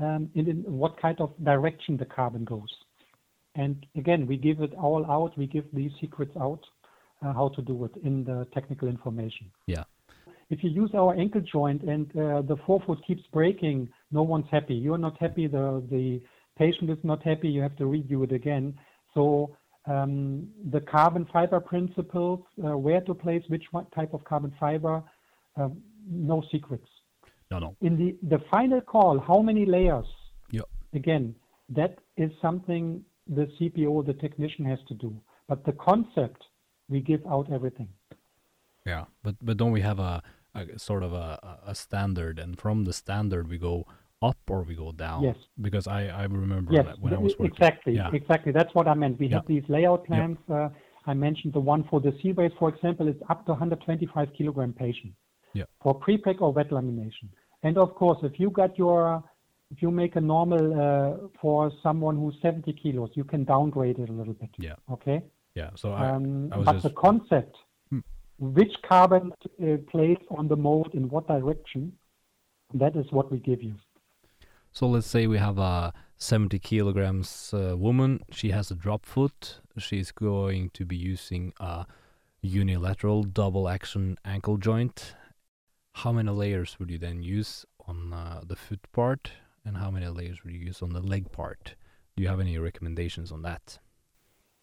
um, 0.00 0.30
and 0.34 0.48
in 0.48 0.64
what 0.66 1.00
kind 1.00 1.20
of 1.20 1.32
direction 1.44 1.96
the 1.96 2.06
carbon 2.06 2.44
goes. 2.44 2.68
And 3.54 3.86
again, 3.96 4.26
we 4.26 4.36
give 4.36 4.60
it 4.60 4.74
all 4.74 5.06
out. 5.08 5.38
We 5.38 5.46
give 5.46 5.64
these 5.72 5.92
secrets 6.00 6.32
out, 6.40 6.60
uh, 7.24 7.32
how 7.32 7.50
to 7.54 7.62
do 7.62 7.84
it 7.84 7.92
in 8.02 8.24
the 8.24 8.48
technical 8.52 8.88
information. 8.88 9.52
Yeah. 9.66 9.84
If 10.54 10.62
you 10.62 10.70
use 10.70 10.90
our 10.94 11.12
ankle 11.14 11.40
joint 11.40 11.82
and 11.82 12.06
uh, 12.16 12.42
the 12.42 12.56
forefoot 12.64 12.98
keeps 13.06 13.24
breaking, 13.32 13.88
no 14.12 14.22
one's 14.22 14.46
happy. 14.56 14.74
You're 14.74 15.04
not 15.08 15.16
happy. 15.18 15.46
The 15.48 15.66
the 15.90 16.06
patient 16.56 16.88
is 16.90 17.02
not 17.02 17.20
happy. 17.30 17.48
You 17.48 17.62
have 17.62 17.76
to 17.82 17.84
redo 17.94 18.18
it 18.26 18.32
again. 18.40 18.66
So 19.14 19.24
um, 19.86 20.48
the 20.74 20.80
carbon 20.80 21.26
fiber 21.32 21.60
principles, 21.72 22.40
uh, 22.64 22.76
where 22.86 23.00
to 23.08 23.14
place 23.14 23.42
which 23.48 23.64
type 23.98 24.12
of 24.14 24.20
carbon 24.30 24.52
fiber, 24.60 25.02
uh, 25.60 25.70
no 26.08 26.42
secrets. 26.52 26.90
No, 27.50 27.58
no. 27.58 27.76
In 27.80 27.92
the 28.00 28.10
the 28.34 28.40
final 28.54 28.80
call, 28.94 29.14
how 29.30 29.40
many 29.50 29.64
layers? 29.76 30.10
Yeah. 30.58 30.68
Again, 31.00 31.34
that 31.80 31.92
is 32.16 32.30
something 32.40 33.04
the 33.38 33.46
CPO, 33.56 34.06
the 34.06 34.16
technician, 34.24 34.64
has 34.72 34.80
to 34.90 34.94
do. 34.94 35.10
But 35.48 35.64
the 35.68 35.76
concept, 35.88 36.40
we 36.88 37.00
give 37.00 37.22
out 37.34 37.46
everything. 37.58 37.88
Yeah, 38.90 39.04
but 39.24 39.34
but 39.46 39.56
don't 39.60 39.74
we 39.78 39.82
have 39.90 39.98
a, 39.98 40.22
a 40.54 40.78
sort 40.78 41.02
of 41.02 41.12
a, 41.12 41.58
a 41.66 41.74
standard, 41.74 42.38
and 42.38 42.58
from 42.58 42.84
the 42.84 42.92
standard 42.92 43.48
we 43.48 43.58
go 43.58 43.86
up 44.22 44.38
or 44.48 44.62
we 44.62 44.74
go 44.74 44.92
down? 44.92 45.22
Yes. 45.22 45.36
Because 45.60 45.86
I 45.86 46.06
I 46.06 46.22
remember 46.24 46.72
yes, 46.72 46.86
when 47.00 47.12
I 47.12 47.18
was 47.18 47.32
working. 47.38 47.54
Exactly, 47.54 47.94
yeah. 47.94 48.10
exactly. 48.12 48.52
That's 48.52 48.74
what 48.74 48.86
I 48.88 48.94
meant. 48.94 49.18
We 49.18 49.26
yeah. 49.26 49.36
have 49.36 49.46
these 49.46 49.64
layout 49.68 50.06
plans. 50.06 50.38
Yep. 50.48 50.58
Uh, 50.58 50.68
I 51.06 51.14
mentioned 51.14 51.52
the 51.52 51.60
one 51.60 51.84
for 51.90 52.00
the 52.00 52.16
C-brace, 52.22 52.52
for 52.58 52.70
example, 52.70 53.08
it's 53.08 53.20
up 53.28 53.44
to 53.46 53.52
125 53.52 54.28
kilogram 54.36 54.72
patient. 54.72 55.12
Yeah. 55.52 55.64
For 55.82 55.94
pre-preg 55.94 56.40
or 56.40 56.52
wet 56.52 56.70
lamination. 56.70 57.28
And 57.62 57.78
of 57.78 57.94
course, 57.94 58.18
if 58.22 58.40
you 58.40 58.50
got 58.50 58.76
your 58.78 59.22
if 59.70 59.82
you 59.82 59.90
make 59.90 60.16
a 60.16 60.20
normal 60.20 60.64
uh, 60.80 61.28
for 61.40 61.72
someone 61.82 62.16
who's 62.16 62.36
70 62.42 62.72
kilos, 62.74 63.10
you 63.14 63.24
can 63.24 63.44
downgrade 63.44 63.98
it 63.98 64.08
a 64.08 64.12
little 64.12 64.34
bit. 64.34 64.50
Yeah. 64.58 64.74
Okay. 64.90 65.22
Yeah. 65.54 65.70
So 65.74 65.92
I, 65.92 66.10
um, 66.10 66.50
I 66.52 66.58
was 66.58 66.66
but 66.66 66.72
just... 66.74 66.84
the 66.84 66.90
concept. 66.90 67.56
Which 68.38 68.72
carbon 68.86 69.32
uh, 69.62 69.76
placed 69.90 70.22
on 70.30 70.48
the 70.48 70.56
mold 70.56 70.90
in 70.94 71.08
what 71.08 71.26
direction, 71.28 71.92
that 72.72 72.96
is 72.96 73.06
what 73.10 73.30
we 73.30 73.38
give 73.38 73.62
you. 73.62 73.74
So 74.72 74.88
let's 74.88 75.06
say 75.06 75.26
we 75.26 75.38
have 75.38 75.58
a 75.58 75.92
70 76.18 76.58
kilograms 76.58 77.54
uh, 77.54 77.76
woman. 77.76 78.20
She 78.30 78.50
has 78.50 78.70
a 78.70 78.74
drop 78.74 79.06
foot. 79.06 79.60
She's 79.78 80.10
going 80.10 80.70
to 80.70 80.84
be 80.84 80.96
using 80.96 81.52
a 81.60 81.86
unilateral 82.42 83.22
double 83.22 83.68
action 83.68 84.18
ankle 84.24 84.56
joint. 84.56 85.14
How 85.92 86.12
many 86.12 86.30
layers 86.30 86.78
would 86.78 86.90
you 86.90 86.98
then 86.98 87.22
use 87.22 87.64
on 87.86 88.12
uh, 88.12 88.40
the 88.44 88.56
foot 88.56 88.80
part? 88.92 89.30
and 89.64 89.78
how 89.78 89.90
many 89.90 90.06
layers 90.06 90.44
would 90.44 90.52
you 90.52 90.60
use 90.60 90.82
on 90.82 90.92
the 90.92 91.00
leg 91.00 91.32
part? 91.32 91.74
Do 92.16 92.22
you 92.22 92.28
have 92.28 92.40
any 92.40 92.58
recommendations 92.58 93.32
on 93.32 93.42
that? 93.42 93.78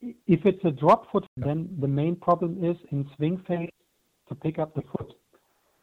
If 0.02 0.46
it's 0.46 0.64
a 0.66 0.72
drop 0.72 1.12
foot, 1.12 1.26
then 1.38 1.70
the 1.80 1.88
main 1.88 2.16
problem 2.16 2.64
is 2.64 2.76
in 2.92 3.10
swing 3.16 3.44
phase 3.48 3.70
to 4.30 4.36
pick 4.36 4.60
up 4.60 4.74
the 4.76 4.82
foot. 4.82 5.14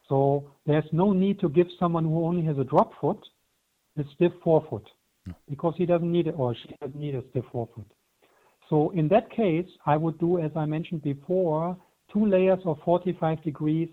So 0.07 0.51
there's 0.65 0.91
no 0.91 1.13
need 1.13 1.39
to 1.39 1.49
give 1.49 1.67
someone 1.79 2.03
who 2.03 2.25
only 2.25 2.43
has 2.45 2.57
a 2.57 2.63
drop 2.63 2.91
foot 2.99 3.23
a 3.99 4.03
stiff 4.15 4.31
forefoot 4.43 4.87
no. 5.25 5.33
because 5.49 5.73
he 5.77 5.85
doesn't 5.85 6.11
need 6.11 6.27
it 6.27 6.35
or 6.37 6.55
she 6.55 6.73
doesn't 6.81 6.99
need 6.99 7.15
a 7.15 7.23
stiff 7.29 7.45
forefoot. 7.51 7.85
So 8.69 8.91
in 8.91 9.07
that 9.09 9.29
case, 9.31 9.67
I 9.85 9.97
would 9.97 10.17
do, 10.19 10.39
as 10.39 10.51
I 10.55 10.65
mentioned 10.65 11.01
before, 11.01 11.75
two 12.11 12.25
layers 12.25 12.59
of 12.65 12.77
45 12.85 13.43
degrees 13.43 13.89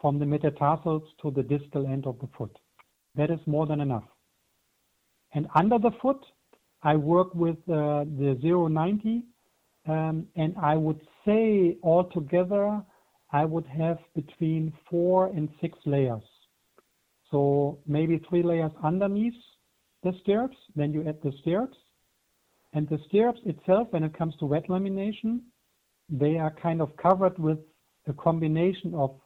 from 0.00 0.18
the 0.18 0.26
metatarsals 0.26 1.02
to 1.22 1.30
the 1.30 1.42
distal 1.42 1.86
end 1.86 2.06
of 2.06 2.18
the 2.20 2.28
foot. 2.36 2.56
That 3.14 3.30
is 3.30 3.38
more 3.46 3.66
than 3.66 3.80
enough. 3.80 4.04
And 5.34 5.46
under 5.54 5.78
the 5.78 5.90
foot, 6.02 6.24
I 6.82 6.96
work 6.96 7.34
with 7.34 7.56
uh, 7.68 8.04
the 8.18 8.38
090, 8.42 9.22
um, 9.86 10.26
and 10.36 10.54
I 10.60 10.76
would 10.76 11.00
say 11.24 11.76
altogether, 11.82 12.82
I 13.32 13.44
would 13.44 13.66
have 13.66 13.98
between 14.14 14.72
four 14.88 15.26
and 15.26 15.48
six 15.60 15.76
layers. 15.84 16.22
So 17.30 17.78
maybe 17.86 18.22
three 18.28 18.42
layers 18.42 18.72
underneath 18.82 19.34
the 20.02 20.12
stirrups, 20.22 20.56
then 20.76 20.92
you 20.92 21.06
add 21.08 21.18
the 21.22 21.32
stirrups. 21.40 21.76
And 22.72 22.88
the 22.88 22.98
stirrups 23.08 23.40
itself, 23.44 23.88
when 23.90 24.04
it 24.04 24.16
comes 24.16 24.34
to 24.36 24.46
wet 24.46 24.68
lamination, 24.68 25.40
they 26.08 26.38
are 26.38 26.50
kind 26.50 26.80
of 26.80 26.96
covered 26.96 27.38
with 27.38 27.58
a 28.06 28.12
combination 28.12 28.94
of 28.94 29.18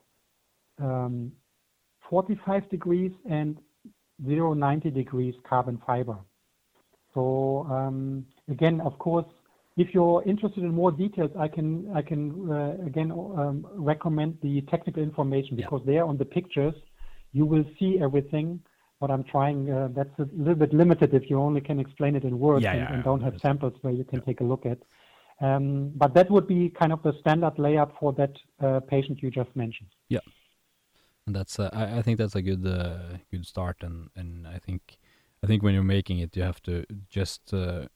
um, 0.81 1.33
45 2.09 2.69
degrees 2.71 3.13
and 3.29 3.59
090 4.25 4.91
degrees 4.91 5.35
carbon 5.49 5.81
fiber. 5.87 6.19
So 7.15 7.67
um, 7.71 8.27
again, 8.49 8.81
of 8.81 8.99
course, 8.99 9.27
if 9.79 9.95
you're 9.95 10.23
interested 10.25 10.63
in 10.65 10.75
more 10.75 10.93
details, 10.93 11.31
I 11.39 11.49
can 11.49 11.91
I 11.95 12.03
can 12.03 12.51
uh, 12.51 12.87
again 12.87 13.11
um, 13.13 13.67
recommend 13.73 14.39
the 14.43 14.61
technical 14.63 15.03
information 15.03 15.57
because 15.57 15.83
yeah. 15.85 15.93
there 15.93 16.05
on 16.05 16.19
the 16.19 16.25
pictures 16.25 16.75
you 17.33 17.47
will 17.47 17.65
see 17.79 17.99
everything. 18.03 18.61
What 18.99 19.11
I'm 19.13 19.25
trying 19.25 19.71
uh, 19.71 19.89
that's 19.95 20.17
a 20.19 20.29
little 20.37 20.57
bit 20.57 20.75
limited 20.75 21.15
if 21.15 21.31
you 21.31 21.41
only 21.41 21.61
can 21.61 21.79
explain 21.79 22.17
it 22.17 22.25
in 22.25 22.39
words 22.39 22.65
yeah, 22.65 22.73
and, 22.73 22.81
yeah, 22.81 22.95
and, 22.95 23.05
don't 23.05 23.23
have 23.23 23.39
samples 23.41 23.75
where 23.83 23.93
you 23.93 24.05
can 24.05 24.21
take 24.23 24.41
a 24.41 24.45
look 24.45 24.67
at. 24.67 24.79
Um, 25.41 25.93
but 25.95 26.15
that 26.15 26.29
would 26.33 26.49
be 26.49 26.69
kind 26.71 26.93
of 26.93 27.01
the 27.05 27.13
standard 27.21 27.57
layout 27.59 27.95
for 28.01 28.13
that 28.15 28.33
uh, 28.61 28.81
patient 28.81 29.23
you 29.23 29.31
just 29.31 29.55
mentioned. 29.55 29.91
Yeah 30.09 30.19
and 31.29 31.37
that's 31.37 31.59
uh, 31.61 31.71
I, 31.73 31.99
I 31.99 32.03
think 32.03 32.19
that's 32.19 32.35
a 32.35 32.43
good 32.43 32.67
uh, 32.67 33.19
good 33.31 33.47
start 33.47 33.77
and 33.83 34.09
and 34.17 34.49
I 34.49 34.59
think 34.59 34.99
I 35.43 35.47
think 35.47 35.63
when 35.63 35.75
you're 35.75 35.95
making 35.99 36.19
it 36.19 36.37
you 36.37 36.43
have 36.43 36.61
to 36.63 36.85
just 37.11 37.53
uh, 37.53 37.87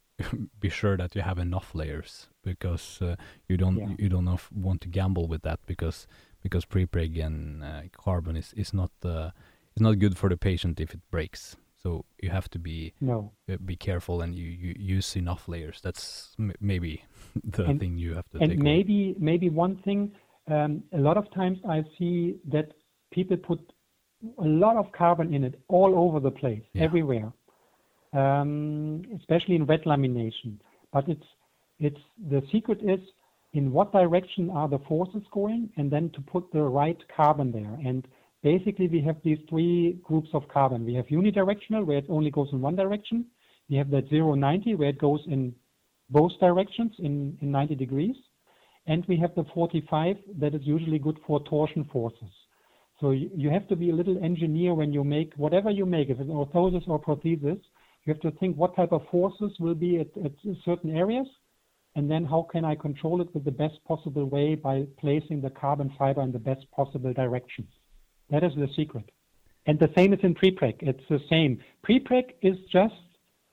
be 0.60 0.68
sure 0.68 0.96
that 0.96 1.14
you 1.14 1.22
have 1.22 1.38
enough 1.38 1.74
layers 1.74 2.28
because 2.44 3.00
uh, 3.02 3.16
you 3.48 3.56
don't 3.56 3.76
yeah. 3.76 3.94
you 3.98 4.08
don't 4.08 4.28
want 4.54 4.80
to 4.80 4.88
gamble 4.88 5.26
with 5.26 5.42
that 5.42 5.60
because 5.66 6.06
because 6.42 6.64
pre-preg 6.64 7.24
and 7.24 7.62
uh, 7.62 7.82
carbon 7.92 8.36
is 8.36 8.52
is 8.56 8.72
not 8.72 8.90
uh, 9.04 9.30
is 9.76 9.82
not 9.82 9.98
good 9.98 10.16
for 10.16 10.28
the 10.28 10.36
patient 10.36 10.80
if 10.80 10.94
it 10.94 11.00
breaks 11.10 11.56
so 11.82 12.04
you 12.22 12.30
have 12.30 12.48
to 12.48 12.58
be 12.58 12.92
no 13.00 13.32
be 13.64 13.76
careful 13.76 14.22
and 14.22 14.34
you, 14.34 14.46
you 14.46 14.74
use 14.78 15.16
enough 15.16 15.48
layers 15.48 15.80
that's 15.82 16.34
maybe 16.60 17.04
the 17.44 17.64
and, 17.64 17.80
thing 17.80 17.98
you 17.98 18.14
have 18.14 18.28
to 18.30 18.38
and 18.38 18.58
maybe 18.58 19.10
away. 19.10 19.16
maybe 19.18 19.50
one 19.50 19.76
thing 19.84 20.12
um, 20.50 20.82
a 20.92 20.98
lot 20.98 21.16
of 21.16 21.32
times 21.32 21.58
I 21.68 21.84
see 21.98 22.36
that 22.50 22.72
people 23.12 23.36
put 23.36 23.60
a 24.38 24.44
lot 24.44 24.76
of 24.76 24.90
carbon 24.92 25.34
in 25.34 25.44
it 25.44 25.60
all 25.68 25.94
over 25.96 26.20
the 26.20 26.30
place, 26.30 26.62
yeah. 26.72 26.82
everywhere, 26.82 27.32
um, 28.12 29.02
especially 29.18 29.56
in 29.56 29.66
wet 29.66 29.84
lamination. 29.84 30.58
But 30.92 31.08
it's 31.08 31.26
it's 31.78 32.00
the 32.30 32.42
secret 32.52 32.80
is 32.82 33.00
in 33.54 33.72
what 33.72 33.92
direction 33.92 34.50
are 34.50 34.68
the 34.68 34.78
forces 34.80 35.22
going, 35.32 35.70
and 35.76 35.90
then 35.90 36.10
to 36.10 36.20
put 36.20 36.50
the 36.52 36.62
right 36.62 36.98
carbon 37.14 37.52
there. 37.52 37.78
And 37.84 38.06
basically, 38.42 38.88
we 38.88 39.00
have 39.02 39.16
these 39.22 39.38
three 39.48 39.98
groups 40.02 40.28
of 40.32 40.48
carbon. 40.48 40.84
We 40.84 40.94
have 40.94 41.06
unidirectional, 41.06 41.84
where 41.84 41.98
it 41.98 42.06
only 42.08 42.30
goes 42.30 42.48
in 42.52 42.60
one 42.60 42.76
direction. 42.76 43.26
We 43.68 43.76
have 43.76 43.90
that 43.90 44.10
090, 44.10 44.74
where 44.76 44.88
it 44.88 44.98
goes 44.98 45.20
in 45.26 45.54
both 46.10 46.32
directions 46.40 46.92
in, 46.98 47.36
in 47.40 47.50
90 47.50 47.74
degrees. 47.74 48.16
And 48.86 49.04
we 49.06 49.16
have 49.18 49.34
the 49.34 49.44
45 49.54 50.16
that 50.40 50.54
is 50.54 50.62
usually 50.64 50.98
good 50.98 51.18
for 51.26 51.42
torsion 51.44 51.84
forces. 51.92 52.30
So 53.00 53.10
you 53.10 53.50
have 53.50 53.66
to 53.68 53.76
be 53.76 53.90
a 53.90 53.94
little 53.94 54.22
engineer 54.22 54.74
when 54.74 54.92
you 54.92 55.02
make 55.04 55.32
whatever 55.36 55.70
you 55.70 55.86
make, 55.86 56.08
if 56.08 56.20
it's 56.20 56.30
orthosis 56.30 56.86
or 56.86 57.00
prosthesis, 57.00 57.60
you 58.04 58.12
have 58.12 58.20
to 58.22 58.32
think 58.38 58.56
what 58.56 58.74
type 58.74 58.92
of 58.92 59.02
forces 59.10 59.52
will 59.60 59.74
be 59.74 60.00
at, 60.00 60.08
at 60.24 60.32
certain 60.64 60.96
areas, 60.96 61.26
and 61.94 62.10
then 62.10 62.24
how 62.24 62.48
can 62.50 62.64
I 62.64 62.74
control 62.74 63.20
it 63.20 63.32
with 63.34 63.44
the 63.44 63.52
best 63.52 63.82
possible 63.86 64.24
way 64.24 64.54
by 64.54 64.86
placing 64.98 65.40
the 65.40 65.50
carbon 65.50 65.92
fiber 65.98 66.22
in 66.22 66.32
the 66.32 66.38
best 66.38 66.68
possible 66.72 67.12
direction. 67.12 67.66
That 68.30 68.42
is 68.42 68.52
the 68.56 68.68
secret. 68.74 69.10
And 69.66 69.78
the 69.78 69.90
same 69.96 70.12
is 70.12 70.18
in 70.22 70.34
pre-preg. 70.34 70.76
It's 70.80 71.06
the 71.08 71.20
same. 71.30 71.60
Pre-preg 71.82 72.32
is 72.40 72.56
just 72.72 72.94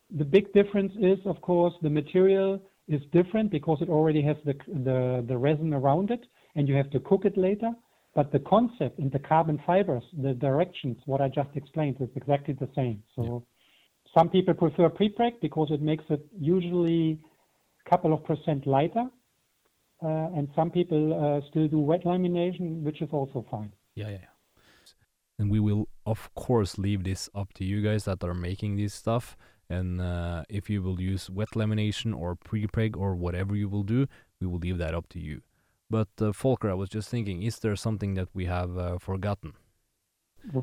the 0.09 0.25
big 0.25 0.51
difference 0.53 0.93
is, 0.99 1.19
of 1.25 1.39
course, 1.41 1.73
the 1.83 1.89
material 1.89 2.59
is 2.88 3.01
different 3.12 3.51
because 3.51 3.79
it 3.81 3.89
already 3.89 4.23
has 4.23 4.38
the, 4.45 4.55
the, 4.67 5.23
the 5.27 5.38
resin 5.38 5.73
around 5.73 6.09
it, 6.09 6.25
and 6.55 6.67
you 6.67 6.75
have 6.75 6.89
to 6.91 6.99
cook 7.01 7.25
it 7.25 7.38
later. 7.38 7.71
But 8.15 8.31
the 8.31 8.39
concept 8.39 8.97
in 8.97 9.12
the 9.12 9.19
carbon 9.19 9.62
fibers, 9.67 10.03
the 10.19 10.33
directions, 10.33 10.97
what 11.05 11.21
I 11.21 11.27
just 11.27 11.49
explained, 11.55 11.97
is 11.99 12.09
exactly 12.15 12.55
the 12.55 12.69
same. 12.75 13.03
So. 13.15 13.45
Some 14.13 14.29
people 14.29 14.53
prefer 14.53 14.89
pre-preg 14.89 15.39
because 15.41 15.69
it 15.71 15.81
makes 15.81 16.03
it 16.09 16.25
usually 16.39 17.19
a 17.85 17.89
couple 17.89 18.13
of 18.13 18.23
percent 18.23 18.65
lighter. 18.65 19.07
Uh, 20.01 20.29
and 20.35 20.47
some 20.55 20.71
people 20.71 21.13
uh, 21.13 21.45
still 21.49 21.67
do 21.67 21.79
wet 21.79 22.03
lamination, 22.05 22.81
which 22.83 23.01
is 23.01 23.09
also 23.11 23.45
fine. 23.51 23.71
Yeah, 23.95 24.09
yeah, 24.09 24.17
yeah. 24.21 24.35
And 25.37 25.51
we 25.51 25.59
will, 25.59 25.87
of 26.05 26.33
course, 26.35 26.77
leave 26.77 27.03
this 27.03 27.29
up 27.35 27.53
to 27.53 27.65
you 27.65 27.81
guys 27.81 28.05
that 28.05 28.23
are 28.23 28.33
making 28.33 28.77
this 28.77 28.93
stuff. 28.93 29.37
And 29.69 30.01
uh, 30.01 30.43
if 30.49 30.69
you 30.69 30.81
will 30.81 30.99
use 30.99 31.29
wet 31.29 31.49
lamination 31.49 32.17
or 32.17 32.35
pre-preg 32.35 32.97
or 32.97 33.15
whatever 33.15 33.55
you 33.55 33.69
will 33.69 33.83
do, 33.83 34.07
we 34.41 34.47
will 34.47 34.57
leave 34.57 34.77
that 34.79 34.95
up 34.95 35.07
to 35.09 35.19
you. 35.19 35.41
But 35.89 36.09
uh, 36.19 36.31
Volker, 36.31 36.69
I 36.69 36.75
was 36.75 36.89
just 36.89 37.09
thinking, 37.09 37.43
is 37.43 37.59
there 37.59 37.75
something 37.75 38.13
that 38.15 38.29
we 38.33 38.45
have 38.45 38.77
uh, 38.77 38.97
forgotten? 38.99 39.53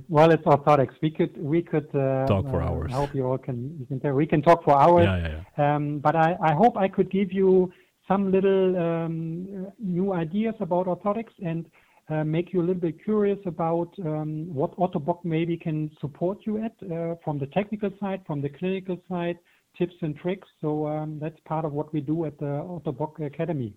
Well, 0.08 0.30
it's 0.30 0.42
orthotics. 0.44 0.94
We 1.02 1.10
could 1.10 1.36
we 1.36 1.62
could 1.62 1.88
uh, 1.94 2.26
talk 2.26 2.48
for 2.50 2.62
hours. 2.62 2.90
I 2.92 2.96
hope 2.96 3.14
you 3.14 3.26
all 3.26 3.38
can 3.38 3.76
you 3.78 3.86
can 3.86 4.14
we 4.14 4.26
can 4.26 4.42
talk 4.42 4.64
for 4.64 4.76
hours. 4.76 5.04
Yeah, 5.04 5.18
yeah, 5.18 5.42
yeah. 5.58 5.74
Um, 5.76 5.98
but 5.98 6.16
I, 6.16 6.36
I 6.42 6.52
hope 6.54 6.76
I 6.76 6.88
could 6.88 7.10
give 7.10 7.32
you 7.32 7.72
some 8.08 8.30
little 8.30 8.76
um, 8.76 9.72
new 9.78 10.12
ideas 10.12 10.54
about 10.60 10.86
orthotics 10.86 11.32
and 11.44 11.66
uh, 12.08 12.24
make 12.24 12.52
you 12.52 12.60
a 12.60 12.64
little 12.68 12.80
bit 12.80 13.02
curious 13.02 13.38
about 13.46 13.92
um, 14.04 14.52
what 14.54 14.76
Ottobock 14.76 15.24
maybe 15.24 15.56
can 15.56 15.90
support 16.00 16.38
you 16.46 16.62
at 16.64 16.74
uh, 16.90 17.16
from 17.24 17.38
the 17.38 17.46
technical 17.46 17.90
side, 18.00 18.22
from 18.26 18.40
the 18.40 18.48
clinical 18.48 18.96
side, 19.08 19.38
tips 19.76 19.94
and 20.02 20.16
tricks. 20.16 20.48
So 20.60 20.86
um, 20.86 21.18
that's 21.20 21.38
part 21.46 21.64
of 21.64 21.72
what 21.72 21.92
we 21.92 22.00
do 22.00 22.24
at 22.24 22.38
the 22.38 22.46
Ottobock 22.46 23.24
Academy. 23.24 23.74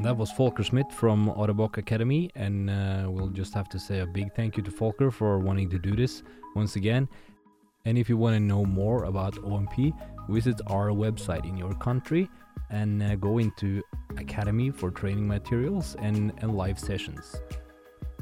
That 0.00 0.16
was 0.16 0.30
Volker 0.30 0.62
Schmidt 0.62 0.92
from 0.92 1.28
Ottobock 1.28 1.76
Academy, 1.76 2.30
and 2.36 2.70
uh, 2.70 3.06
we'll 3.08 3.30
just 3.30 3.52
have 3.54 3.68
to 3.70 3.80
say 3.80 3.98
a 3.98 4.06
big 4.06 4.32
thank 4.36 4.56
you 4.56 4.62
to 4.62 4.70
Volker 4.70 5.10
for 5.10 5.40
wanting 5.40 5.68
to 5.70 5.78
do 5.78 5.96
this 5.96 6.22
once 6.54 6.76
again. 6.76 7.08
And 7.84 7.98
if 7.98 8.08
you 8.08 8.16
want 8.16 8.36
to 8.36 8.40
know 8.40 8.64
more 8.64 9.04
about 9.04 9.34
OMP, 9.42 9.92
visit 10.28 10.60
our 10.68 10.90
website 10.90 11.44
in 11.44 11.56
your 11.56 11.74
country 11.74 12.30
and 12.70 13.02
uh, 13.02 13.16
go 13.16 13.38
into 13.38 13.82
Academy 14.18 14.70
for 14.70 14.92
training 14.92 15.26
materials 15.26 15.96
and, 15.98 16.32
and 16.42 16.56
live 16.56 16.78
sessions. 16.78 17.34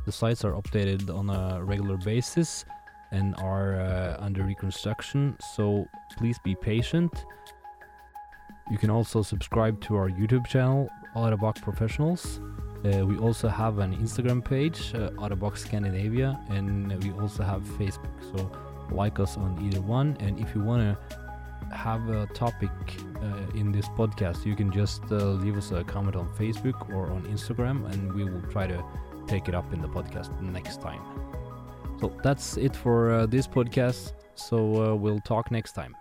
The 0.06 0.12
sites 0.12 0.46
are 0.46 0.52
updated 0.52 1.14
on 1.14 1.28
a 1.28 1.62
regular 1.62 1.98
basis 1.98 2.64
and 3.12 3.34
are 3.36 3.78
uh, 3.78 4.16
under 4.18 4.44
reconstruction, 4.44 5.36
so 5.54 5.84
please 6.16 6.38
be 6.42 6.54
patient. 6.54 7.26
You 8.70 8.78
can 8.78 8.88
also 8.88 9.22
subscribe 9.22 9.80
to 9.82 9.96
our 9.96 10.08
YouTube 10.08 10.46
channel, 10.46 10.88
Ottobock 11.16 11.56
Professionals. 11.62 12.40
Uh, 12.84 13.04
we 13.06 13.16
also 13.16 13.48
have 13.48 13.78
an 13.78 13.96
Instagram 13.96 14.44
page, 14.44 14.92
uh, 14.94 15.10
Ottobock 15.22 15.56
Scandinavia, 15.56 16.38
and 16.50 17.02
we 17.02 17.10
also 17.12 17.42
have 17.42 17.62
Facebook. 17.80 18.16
So 18.32 18.50
like 18.90 19.18
us 19.18 19.36
on 19.36 19.58
either 19.64 19.80
one. 19.80 20.16
And 20.20 20.38
if 20.38 20.54
you 20.54 20.62
want 20.62 20.82
to 20.82 20.94
have 21.74 22.08
a 22.08 22.26
topic 22.28 22.70
uh, 23.22 23.58
in 23.58 23.72
this 23.72 23.88
podcast, 24.00 24.46
you 24.46 24.54
can 24.54 24.70
just 24.70 25.02
uh, 25.10 25.16
leave 25.16 25.56
us 25.56 25.72
a 25.72 25.82
comment 25.84 26.16
on 26.16 26.28
Facebook 26.34 26.78
or 26.94 27.10
on 27.10 27.22
Instagram, 27.24 27.90
and 27.92 28.12
we 28.12 28.24
will 28.24 28.42
try 28.52 28.66
to 28.66 28.84
take 29.26 29.48
it 29.48 29.54
up 29.54 29.72
in 29.72 29.80
the 29.80 29.88
podcast 29.88 30.30
next 30.40 30.80
time. 30.80 31.00
So 32.00 32.12
that's 32.22 32.56
it 32.56 32.76
for 32.76 33.10
uh, 33.10 33.26
this 33.26 33.46
podcast. 33.48 34.12
So 34.34 34.58
uh, 34.58 34.94
we'll 34.94 35.20
talk 35.20 35.50
next 35.50 35.72
time. 35.72 35.96